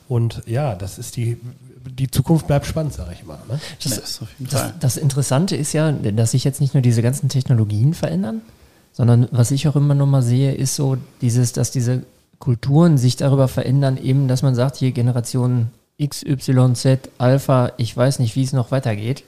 Und 0.07 0.41
ja, 0.45 0.75
das 0.75 0.97
ist 0.97 1.15
die, 1.15 1.37
die 1.85 2.09
Zukunft 2.09 2.47
bleibt 2.47 2.65
spannend, 2.65 2.93
sage 2.93 3.11
ich 3.13 3.25
mal. 3.25 3.37
Ne? 3.47 3.59
Das, 3.83 4.19
das, 4.39 4.73
das 4.79 4.97
Interessante 4.97 5.55
ist 5.55 5.73
ja, 5.73 5.91
dass 5.91 6.31
sich 6.31 6.43
jetzt 6.43 6.59
nicht 6.59 6.73
nur 6.73 6.81
diese 6.81 7.01
ganzen 7.01 7.29
Technologien 7.29 7.93
verändern, 7.93 8.41
sondern 8.91 9.27
was 9.31 9.51
ich 9.51 9.67
auch 9.67 9.75
immer 9.75 9.95
noch 9.95 10.07
mal 10.07 10.23
sehe, 10.23 10.53
ist 10.53 10.75
so 10.75 10.97
dieses, 11.21 11.53
dass 11.53 11.71
diese 11.71 12.03
Kulturen 12.39 12.97
sich 12.97 13.17
darüber 13.17 13.47
verändern, 13.47 13.97
eben, 13.97 14.27
dass 14.27 14.41
man 14.41 14.55
sagt, 14.55 14.77
hier 14.77 14.91
Generation 14.91 15.67
X, 15.99 16.23
Y, 16.23 16.75
Z, 16.75 17.09
Alpha, 17.17 17.73
ich 17.77 17.95
weiß 17.95 18.19
nicht, 18.19 18.35
wie 18.35 18.43
es 18.43 18.53
noch 18.53 18.71
weitergeht. 18.71 19.23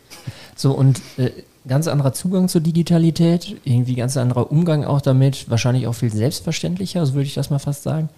So 0.56 0.72
und 0.72 1.02
äh, 1.18 1.32
ganz 1.68 1.88
anderer 1.88 2.14
Zugang 2.14 2.48
zur 2.48 2.62
Digitalität, 2.62 3.58
irgendwie 3.64 3.96
ganz 3.96 4.18
anderer 4.18 4.52
Umgang 4.52 4.84
auch 4.84 5.02
damit, 5.02 5.50
wahrscheinlich 5.50 5.88
auch 5.88 5.94
viel 5.94 6.12
selbstverständlicher, 6.12 7.06
so 7.06 7.14
würde 7.14 7.28
ich 7.28 7.34
das 7.34 7.50
mal 7.50 7.60
fast 7.60 7.84
sagen. 7.84 8.10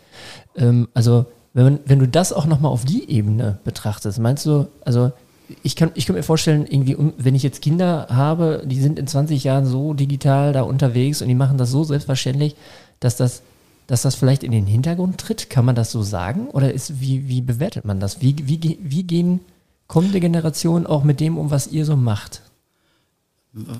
Ähm, 0.55 0.87
also 0.93 1.25
wenn, 1.53 1.79
wenn 1.85 1.99
du 1.99 2.07
das 2.07 2.33
auch 2.33 2.45
nochmal 2.45 2.71
auf 2.71 2.85
die 2.85 3.09
Ebene 3.09 3.59
betrachtest, 3.63 4.19
meinst 4.19 4.45
du, 4.45 4.67
also 4.85 5.11
ich 5.61 5.75
kann, 5.75 5.91
ich 5.93 6.05
kann 6.05 6.15
mir 6.15 6.23
vorstellen, 6.23 6.65
irgendwie, 6.65 6.97
wenn 7.17 7.35
ich 7.35 7.43
jetzt 7.43 7.61
Kinder 7.61 8.07
habe, 8.09 8.63
die 8.65 8.79
sind 8.79 8.97
in 8.97 9.07
20 9.07 9.43
Jahren 9.43 9.65
so 9.65 9.93
digital 9.93 10.53
da 10.53 10.61
unterwegs 10.61 11.21
und 11.21 11.27
die 11.27 11.35
machen 11.35 11.57
das 11.57 11.69
so 11.69 11.83
selbstverständlich, 11.83 12.55
dass 12.99 13.17
das 13.17 13.43
dass 13.87 14.01
das 14.01 14.15
vielleicht 14.15 14.43
in 14.43 14.51
den 14.51 14.65
Hintergrund 14.65 15.19
tritt? 15.19 15.49
Kann 15.49 15.65
man 15.65 15.75
das 15.75 15.91
so 15.91 16.03
sagen? 16.03 16.47
Oder 16.49 16.73
ist, 16.73 17.01
wie, 17.01 17.27
wie 17.27 17.41
bewertet 17.41 17.85
man 17.85 17.99
das? 17.99 18.21
Wie, 18.21 18.35
wie, 18.47 18.79
wie 18.81 19.03
gehen 19.03 19.39
kommende 19.87 20.19
Generationen 20.19 20.87
auch 20.87 21.03
mit 21.03 21.19
dem 21.19 21.37
um, 21.37 21.51
was 21.51 21.67
ihr 21.67 21.85
so 21.85 21.95
macht? 21.95 22.41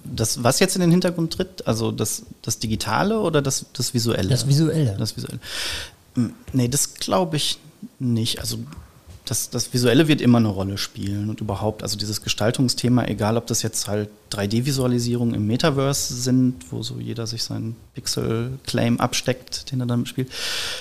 Das, 0.03 0.43
was 0.43 0.59
jetzt 0.59 0.75
in 0.75 0.81
den 0.81 0.91
Hintergrund 0.91 1.33
tritt, 1.33 1.65
also 1.65 1.91
das, 1.91 2.27
das 2.43 2.59
Digitale 2.59 3.19
oder 3.19 3.41
das, 3.41 3.65
das 3.73 3.93
Visuelle? 3.93 4.29
Das 4.29 4.47
Visuelle. 4.47 4.95
Das 4.99 5.17
Visuelle. 5.17 5.39
Hm, 6.15 6.33
nee, 6.51 6.67
das 6.67 6.93
glaube 6.95 7.37
ich 7.37 7.59
nicht. 7.97 8.39
Also 8.39 8.59
das, 9.25 9.49
das 9.49 9.73
Visuelle 9.73 10.07
wird 10.07 10.21
immer 10.21 10.39
eine 10.39 10.49
Rolle 10.49 10.77
spielen 10.77 11.29
und 11.29 11.39
überhaupt, 11.39 11.81
also 11.81 11.97
dieses 11.97 12.21
Gestaltungsthema, 12.21 13.05
egal 13.05 13.38
ob 13.38 13.47
das 13.47 13.62
jetzt 13.62 13.88
halt 13.88 14.09
3D-Visualisierungen 14.31 15.33
im 15.33 15.47
Metaverse 15.47 16.13
sind, 16.13 16.71
wo 16.71 16.83
so 16.83 16.99
jeder 16.99 17.25
sich 17.25 17.43
seinen 17.43 17.75
Pixel-Claim 17.93 18.99
absteckt, 18.99 19.71
den 19.71 19.79
er 19.79 19.86
dann 19.86 20.05
spielt, 20.05 20.29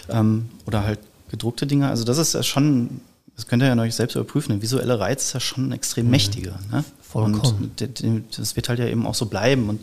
ähm, 0.08 0.48
oder 0.66 0.84
halt 0.84 0.98
gedruckte 1.30 1.66
Dinge, 1.66 1.88
also 1.88 2.04
das 2.04 2.18
ist 2.18 2.34
ja 2.34 2.42
schon, 2.42 3.00
das 3.36 3.46
könnt 3.46 3.62
ihr 3.62 3.68
ja 3.68 3.80
euch 3.80 3.94
selbst 3.94 4.16
überprüfen, 4.16 4.52
der 4.52 4.62
visuelle 4.62 4.98
Reiz 4.98 5.26
ist 5.26 5.32
ja 5.34 5.40
schon 5.40 5.70
extrem 5.70 6.06
mhm. 6.06 6.10
mächtiger. 6.10 6.58
Ne? 6.70 6.84
Vollkommen. 7.00 7.40
Und 7.40 8.38
das 8.38 8.56
wird 8.56 8.68
halt 8.68 8.80
ja 8.80 8.86
eben 8.86 9.06
auch 9.06 9.14
so 9.14 9.26
bleiben 9.26 9.68
und 9.68 9.80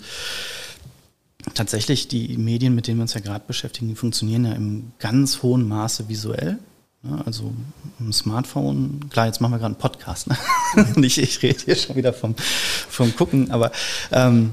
tatsächlich 1.53 2.07
die 2.09 2.37
Medien, 2.37 2.75
mit 2.75 2.87
denen 2.87 2.97
wir 2.97 3.03
uns 3.03 3.13
ja 3.13 3.21
gerade 3.21 3.45
beschäftigen, 3.47 3.87
die 3.87 3.95
funktionieren 3.95 4.45
ja 4.45 4.51
im 4.51 4.91
ganz 4.99 5.41
hohen 5.41 5.67
Maße 5.67 6.09
visuell. 6.09 6.59
Ne? 7.01 7.21
Also 7.25 7.53
ein 7.99 8.13
Smartphone, 8.13 9.09
klar, 9.09 9.27
jetzt 9.27 9.41
machen 9.41 9.51
wir 9.53 9.59
gerade 9.59 9.73
einen 9.73 9.81
Podcast. 9.81 10.27
Ne? 10.27 10.37
Und 10.95 11.03
ich, 11.03 11.17
ich 11.17 11.41
rede 11.41 11.63
hier 11.63 11.75
schon 11.75 11.95
wieder 11.95 12.13
vom, 12.13 12.35
vom 12.35 13.15
Gucken, 13.15 13.51
aber 13.51 13.71
ähm, 14.11 14.51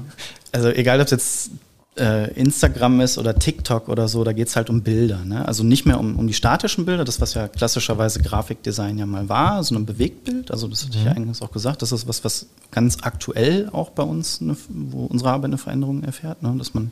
also 0.51 0.69
egal, 0.69 0.99
ob 0.99 1.05
es 1.05 1.11
jetzt 1.11 1.51
äh, 1.99 2.31
Instagram 2.33 3.01
ist 3.01 3.17
oder 3.17 3.35
TikTok 3.35 3.89
oder 3.89 4.07
so, 4.07 4.23
da 4.23 4.33
geht 4.33 4.47
es 4.47 4.55
halt 4.55 4.69
um 4.69 4.81
Bilder. 4.81 5.23
Ne? 5.25 5.47
Also 5.47 5.63
nicht 5.63 5.85
mehr 5.85 5.99
um, 5.99 6.17
um 6.17 6.27
die 6.27 6.33
statischen 6.33 6.85
Bilder, 6.85 7.03
das 7.05 7.21
was 7.21 7.33
ja 7.33 7.47
klassischerweise 7.47 8.21
Grafikdesign 8.21 8.97
ja 8.97 9.05
mal 9.05 9.29
war, 9.29 9.63
sondern 9.63 9.85
Bewegtbild. 9.85 10.51
Also 10.51 10.67
das 10.67 10.85
hatte 10.85 10.97
ich 10.97 11.03
ja 11.03 11.11
mhm. 11.11 11.17
eingangs 11.17 11.41
auch 11.41 11.51
gesagt, 11.51 11.81
das 11.81 11.91
ist 11.91 12.07
was, 12.07 12.23
was 12.23 12.47
ganz 12.71 12.97
aktuell 13.01 13.69
auch 13.71 13.89
bei 13.89 14.03
uns, 14.03 14.41
eine, 14.41 14.55
wo 14.69 15.05
unsere 15.05 15.31
Arbeit 15.31 15.49
eine 15.49 15.57
Veränderung 15.57 16.03
erfährt, 16.03 16.43
ne? 16.43 16.53
dass 16.57 16.73
man 16.73 16.91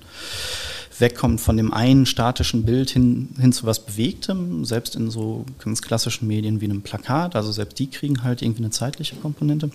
wegkommt 1.00 1.42
von 1.42 1.58
dem 1.58 1.74
einen 1.74 2.06
statischen 2.06 2.64
Bild 2.64 2.90
hin, 2.90 3.30
hin 3.40 3.52
zu 3.52 3.66
was 3.66 3.86
Bewegtem, 3.86 4.66
selbst 4.66 4.96
in 4.96 5.12
so 5.12 5.46
ganz 5.60 5.82
klassischen 5.82 6.28
Medien 6.28 6.62
wie 6.62 6.66
einem 6.66 6.82
Plakat, 6.82 7.36
also 7.36 7.52
selbst 7.52 7.80
die 7.80 7.90
kriegen 7.90 8.24
halt 8.24 8.42
irgendwie 8.42 8.64
eine 8.64 8.72
zeitliche 8.72 9.16
Komponente. 9.16 9.72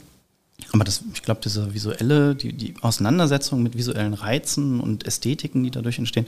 Aber 0.72 0.84
das, 0.84 1.02
ich 1.14 1.22
glaube, 1.22 1.40
diese 1.42 1.74
visuelle, 1.74 2.34
die, 2.34 2.52
die 2.52 2.74
Auseinandersetzung 2.80 3.62
mit 3.62 3.76
visuellen 3.76 4.14
Reizen 4.14 4.80
und 4.80 5.06
Ästhetiken, 5.06 5.62
die 5.62 5.70
dadurch 5.70 5.98
entstehen, 5.98 6.26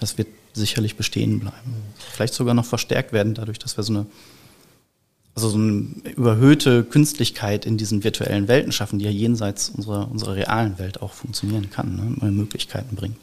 das 0.00 0.18
wird 0.18 0.28
sicherlich 0.52 0.96
bestehen 0.96 1.40
bleiben. 1.40 1.74
Vielleicht 2.12 2.34
sogar 2.34 2.54
noch 2.54 2.64
verstärkt 2.64 3.12
werden, 3.12 3.34
dadurch, 3.34 3.58
dass 3.58 3.76
wir 3.76 3.84
so 3.84 3.92
eine, 3.92 4.06
also 5.34 5.48
so 5.48 5.58
eine 5.58 5.86
überhöhte 6.14 6.84
Künstlichkeit 6.84 7.66
in 7.66 7.76
diesen 7.76 8.04
virtuellen 8.04 8.46
Welten 8.48 8.72
schaffen, 8.72 8.98
die 8.98 9.04
ja 9.04 9.10
jenseits 9.10 9.68
unserer, 9.70 10.10
unserer 10.10 10.36
realen 10.36 10.78
Welt 10.78 11.02
auch 11.02 11.12
funktionieren 11.12 11.70
kann, 11.70 11.96
ne, 11.96 12.14
neue 12.20 12.30
Möglichkeiten 12.32 12.94
bringt. 12.94 13.16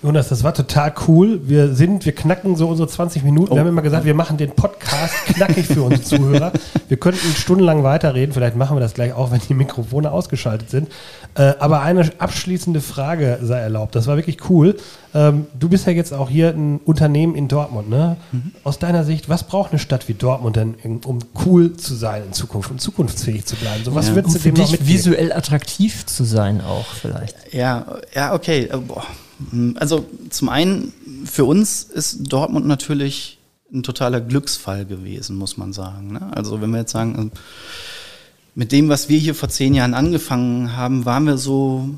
Jonas, 0.00 0.28
das 0.28 0.44
war 0.44 0.54
total 0.54 0.94
cool. 1.08 1.40
Wir 1.48 1.74
sind, 1.74 2.04
wir 2.06 2.14
knacken 2.14 2.54
so 2.54 2.68
unsere 2.68 2.88
20 2.88 3.24
Minuten. 3.24 3.50
Oh. 3.50 3.56
Wir 3.56 3.60
haben 3.62 3.68
immer 3.68 3.82
gesagt, 3.82 4.04
wir 4.04 4.14
machen 4.14 4.36
den 4.36 4.52
Podcast 4.52 5.12
knackig 5.26 5.66
für 5.66 5.82
unsere 5.82 6.02
Zuhörer. 6.02 6.52
Wir 6.86 6.96
könnten 6.98 7.34
stundenlang 7.34 7.82
weiterreden. 7.82 8.32
Vielleicht 8.32 8.54
machen 8.54 8.76
wir 8.76 8.80
das 8.80 8.94
gleich 8.94 9.12
auch, 9.12 9.32
wenn 9.32 9.40
die 9.48 9.54
Mikrofone 9.54 10.12
ausgeschaltet 10.12 10.70
sind. 10.70 10.88
Äh, 11.34 11.54
aber 11.58 11.82
eine 11.82 12.08
abschließende 12.18 12.80
Frage 12.80 13.40
sei 13.42 13.58
erlaubt. 13.58 13.96
Das 13.96 14.06
war 14.06 14.14
wirklich 14.14 14.48
cool. 14.48 14.76
Ähm, 15.14 15.46
du 15.58 15.68
bist 15.68 15.84
ja 15.88 15.92
jetzt 15.92 16.14
auch 16.14 16.30
hier 16.30 16.50
ein 16.50 16.78
Unternehmen 16.84 17.34
in 17.34 17.48
Dortmund. 17.48 17.90
Ne? 17.90 18.16
Mhm. 18.30 18.52
Aus 18.62 18.78
deiner 18.78 19.02
Sicht, 19.02 19.28
was 19.28 19.42
braucht 19.44 19.72
eine 19.72 19.80
Stadt 19.80 20.06
wie 20.08 20.14
Dortmund 20.14 20.54
denn, 20.54 20.76
um 21.06 21.18
cool 21.44 21.76
zu 21.76 21.96
sein 21.96 22.22
in 22.24 22.32
Zukunft 22.32 22.70
und 22.70 22.80
zukunftsfähig 22.80 23.46
zu 23.46 23.56
bleiben? 23.56 23.82
So, 23.84 23.96
was 23.96 24.10
Ja. 24.10 24.14
würdest 24.14 24.36
Um 24.36 24.42
du 24.42 24.48
für 24.48 24.54
dem 24.54 24.58
noch 24.58 24.70
dich 24.70 24.78
mitgeben? 24.78 24.94
visuell 24.94 25.32
attraktiv 25.32 26.06
zu 26.06 26.22
sein 26.22 26.60
auch 26.60 26.86
vielleicht. 26.86 27.34
Ja, 27.52 27.84
ja, 28.14 28.32
okay. 28.32 28.68
Äh, 28.72 28.76
boah. 28.76 29.02
Also 29.76 30.06
zum 30.30 30.48
einen, 30.48 30.92
für 31.24 31.44
uns 31.44 31.84
ist 31.84 32.32
Dortmund 32.32 32.66
natürlich 32.66 33.38
ein 33.72 33.82
totaler 33.82 34.20
Glücksfall 34.20 34.86
gewesen, 34.86 35.36
muss 35.36 35.56
man 35.56 35.72
sagen. 35.72 36.12
Ne? 36.12 36.30
Also 36.34 36.60
wenn 36.60 36.70
wir 36.70 36.78
jetzt 36.78 36.92
sagen, 36.92 37.30
äh, 37.32 37.38
mit 38.54 38.72
dem, 38.72 38.88
was 38.88 39.08
wir 39.08 39.18
hier 39.18 39.34
vor 39.34 39.48
zehn 39.48 39.74
Jahren 39.74 39.94
angefangen 39.94 40.74
haben, 40.74 41.04
waren 41.04 41.26
wir 41.26 41.38
so, 41.38 41.90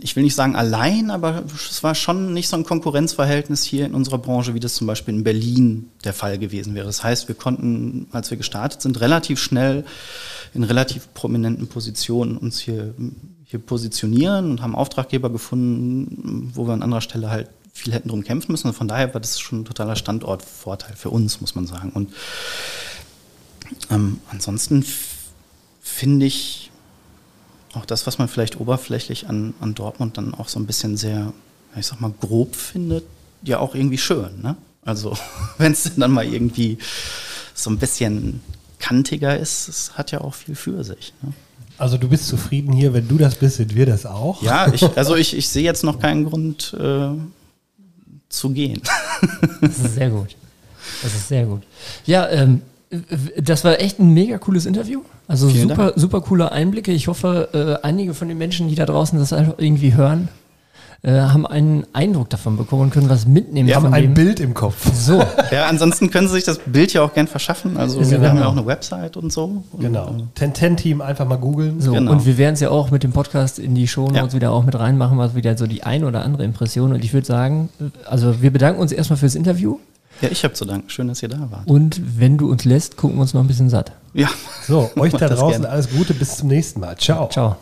ich 0.00 0.16
will 0.16 0.24
nicht 0.24 0.34
sagen 0.34 0.56
allein, 0.56 1.10
aber 1.10 1.44
es 1.54 1.82
war 1.84 1.94
schon 1.94 2.32
nicht 2.32 2.48
so 2.48 2.56
ein 2.56 2.64
Konkurrenzverhältnis 2.64 3.62
hier 3.62 3.86
in 3.86 3.94
unserer 3.94 4.18
Branche, 4.18 4.54
wie 4.54 4.60
das 4.60 4.74
zum 4.74 4.86
Beispiel 4.88 5.14
in 5.14 5.22
Berlin 5.22 5.90
der 6.02 6.14
Fall 6.14 6.38
gewesen 6.38 6.74
wäre. 6.74 6.86
Das 6.86 7.04
heißt, 7.04 7.28
wir 7.28 7.36
konnten, 7.36 8.08
als 8.10 8.30
wir 8.30 8.38
gestartet 8.38 8.82
sind, 8.82 9.00
relativ 9.00 9.38
schnell 9.38 9.84
in 10.52 10.64
relativ 10.64 11.12
prominenten 11.14 11.68
Positionen 11.68 12.38
uns 12.38 12.58
hier, 12.58 12.94
hier 13.54 13.60
positionieren 13.60 14.50
und 14.50 14.62
haben 14.62 14.74
Auftraggeber 14.74 15.30
gefunden, 15.30 16.50
wo 16.54 16.66
wir 16.66 16.72
an 16.72 16.82
anderer 16.82 17.00
Stelle 17.00 17.30
halt 17.30 17.48
viel 17.72 17.92
hätten 17.92 18.08
drum 18.08 18.24
kämpfen 18.24 18.50
müssen. 18.50 18.66
Und 18.66 18.74
von 18.74 18.88
daher 18.88 19.14
war 19.14 19.20
das 19.20 19.38
schon 19.38 19.60
ein 19.60 19.64
totaler 19.64 19.94
Standortvorteil 19.94 20.96
für 20.96 21.10
uns, 21.10 21.40
muss 21.40 21.54
man 21.54 21.66
sagen. 21.66 21.90
Und 21.90 22.12
ähm, 23.90 24.18
ansonsten 24.30 24.84
finde 25.80 26.26
ich 26.26 26.72
auch 27.74 27.84
das, 27.84 28.08
was 28.08 28.18
man 28.18 28.26
vielleicht 28.26 28.58
oberflächlich 28.58 29.28
an, 29.28 29.54
an 29.60 29.74
Dortmund 29.74 30.18
dann 30.18 30.34
auch 30.34 30.48
so 30.48 30.58
ein 30.58 30.66
bisschen 30.66 30.96
sehr, 30.96 31.32
ich 31.76 31.86
sag 31.86 32.00
mal, 32.00 32.12
grob 32.20 32.56
findet, 32.56 33.04
ja 33.42 33.60
auch 33.60 33.76
irgendwie 33.76 33.98
schön. 33.98 34.42
Ne? 34.42 34.56
Also 34.84 35.16
wenn 35.58 35.72
es 35.72 35.94
dann 35.96 36.10
mal 36.10 36.26
irgendwie 36.26 36.78
so 37.54 37.70
ein 37.70 37.78
bisschen 37.78 38.40
kantiger 38.80 39.38
ist, 39.38 39.68
es 39.68 39.96
hat 39.96 40.10
ja 40.10 40.22
auch 40.22 40.34
viel 40.34 40.56
für 40.56 40.82
sich. 40.82 41.14
Ne? 41.22 41.32
Also 41.76 41.98
du 41.98 42.08
bist 42.08 42.28
zufrieden 42.28 42.72
hier, 42.72 42.92
wenn 42.94 43.08
du 43.08 43.18
das 43.18 43.34
bist, 43.34 43.56
sind 43.56 43.74
wir 43.74 43.86
das 43.86 44.06
auch. 44.06 44.42
Ja, 44.42 44.66
ich, 44.72 44.84
also 44.96 45.16
ich, 45.16 45.36
ich 45.36 45.48
sehe 45.48 45.64
jetzt 45.64 45.84
noch 45.84 45.98
keinen 45.98 46.24
Grund 46.24 46.76
äh, 46.78 47.08
zu 48.28 48.50
gehen. 48.50 48.80
Das 49.60 49.78
ist 49.78 49.94
sehr 49.94 50.10
gut. 50.10 50.36
Das 51.02 51.14
ist 51.14 51.28
sehr 51.28 51.46
gut. 51.46 51.62
Ja, 52.06 52.28
ähm, 52.28 52.62
das 53.36 53.64
war 53.64 53.80
echt 53.80 53.98
ein 53.98 54.10
mega 54.10 54.38
cooles 54.38 54.66
Interview. 54.66 55.02
Also 55.26 55.48
Vielen 55.48 55.68
super, 55.68 55.92
super 55.96 56.20
coole 56.20 56.52
Einblicke. 56.52 56.92
Ich 56.92 57.08
hoffe, 57.08 57.48
äh, 57.82 57.84
einige 57.86 58.14
von 58.14 58.28
den 58.28 58.38
Menschen, 58.38 58.68
die 58.68 58.74
da 58.74 58.86
draußen 58.86 59.18
das 59.18 59.32
einfach 59.32 59.54
irgendwie 59.58 59.94
hören, 59.94 60.28
äh, 61.04 61.12
haben 61.12 61.46
einen 61.46 61.86
Eindruck 61.92 62.30
davon 62.30 62.56
bekommen 62.56 62.82
und 62.82 62.90
können 62.90 63.08
was 63.10 63.26
mitnehmen. 63.26 63.68
Wir 63.68 63.76
haben 63.76 63.92
ein 63.92 64.02
dem. 64.02 64.14
Bild 64.14 64.40
im 64.40 64.54
Kopf. 64.54 64.90
So, 64.94 65.22
Ja, 65.52 65.66
ansonsten 65.66 66.10
können 66.10 66.26
Sie 66.28 66.34
sich 66.34 66.44
das 66.44 66.58
Bild 66.58 66.92
ja 66.94 67.02
auch 67.02 67.12
gern 67.12 67.26
verschaffen. 67.28 67.76
Also 67.76 68.00
Ist 68.00 68.10
wir 68.10 68.18
haben 68.18 68.24
ja 68.24 68.32
genau. 68.32 68.46
auch 68.48 68.52
eine 68.52 68.64
Website 68.66 69.16
und 69.18 69.32
so. 69.32 69.62
Und, 69.72 69.80
Genau. 69.80 70.08
äh, 70.08 70.22
Ten-Ten-Team 70.34 71.00
einfach 71.02 71.26
mal 71.28 71.36
googeln. 71.36 71.80
so. 71.80 71.92
Genau. 71.92 72.10
und 72.10 72.24
wir 72.24 72.38
werden 72.38 72.54
es 72.54 72.60
ja 72.60 72.70
auch 72.70 72.90
mit 72.90 73.02
dem 73.02 73.12
Podcast 73.12 73.58
in 73.58 73.74
die 73.74 73.86
Show 73.86 74.06
Notes 74.08 74.16
Ja. 74.16 74.32
wieder 74.32 74.50
auch 74.52 74.64
mit 74.64 74.78
reinmachen, 74.78 75.18
was 75.18 75.34
wieder 75.34 75.56
so 75.58 75.66
die 75.66 75.82
ein 75.82 76.04
oder 76.04 76.24
andere 76.24 76.42
Impression. 76.44 76.92
Und 76.94 77.04
ich 77.04 77.12
würde 77.12 77.26
sagen, 77.26 77.68
also 78.06 78.40
wir 78.42 78.50
bedanken 78.50 78.80
uns 78.80 78.90
erstmal 78.90 79.18
fürs 79.18 79.34
Interview 79.34 79.78
Ja, 80.22 80.28
ich 80.30 80.42
habe 80.44 80.54
zu 80.54 80.64
danken. 80.64 80.88
Schön, 80.88 81.08
dass 81.08 81.22
ihr 81.22 81.28
da 81.28 81.48
wart. 81.50 81.66
und 81.68 82.00
wenn 82.18 82.38
du 82.38 82.50
uns 82.50 82.64
lässt, 82.64 82.96
gucken 82.96 83.18
wir 83.18 83.22
uns 83.22 83.34
noch 83.34 83.42
ein 83.42 83.46
bisschen 83.46 83.68
satt. 83.68 83.92
Ja. 84.14 84.28
So, 84.66 84.90
euch 84.96 85.12
da 85.12 85.28
draußen 85.28 85.50
gerne. 85.62 85.68
alles 85.68 85.90
Gute, 85.90 86.14
bis 86.14 86.36
zum 86.38 86.48
nächsten 86.48 86.80
Mal. 86.80 86.96
Ciao. 86.96 87.28
Ciao. 87.28 87.56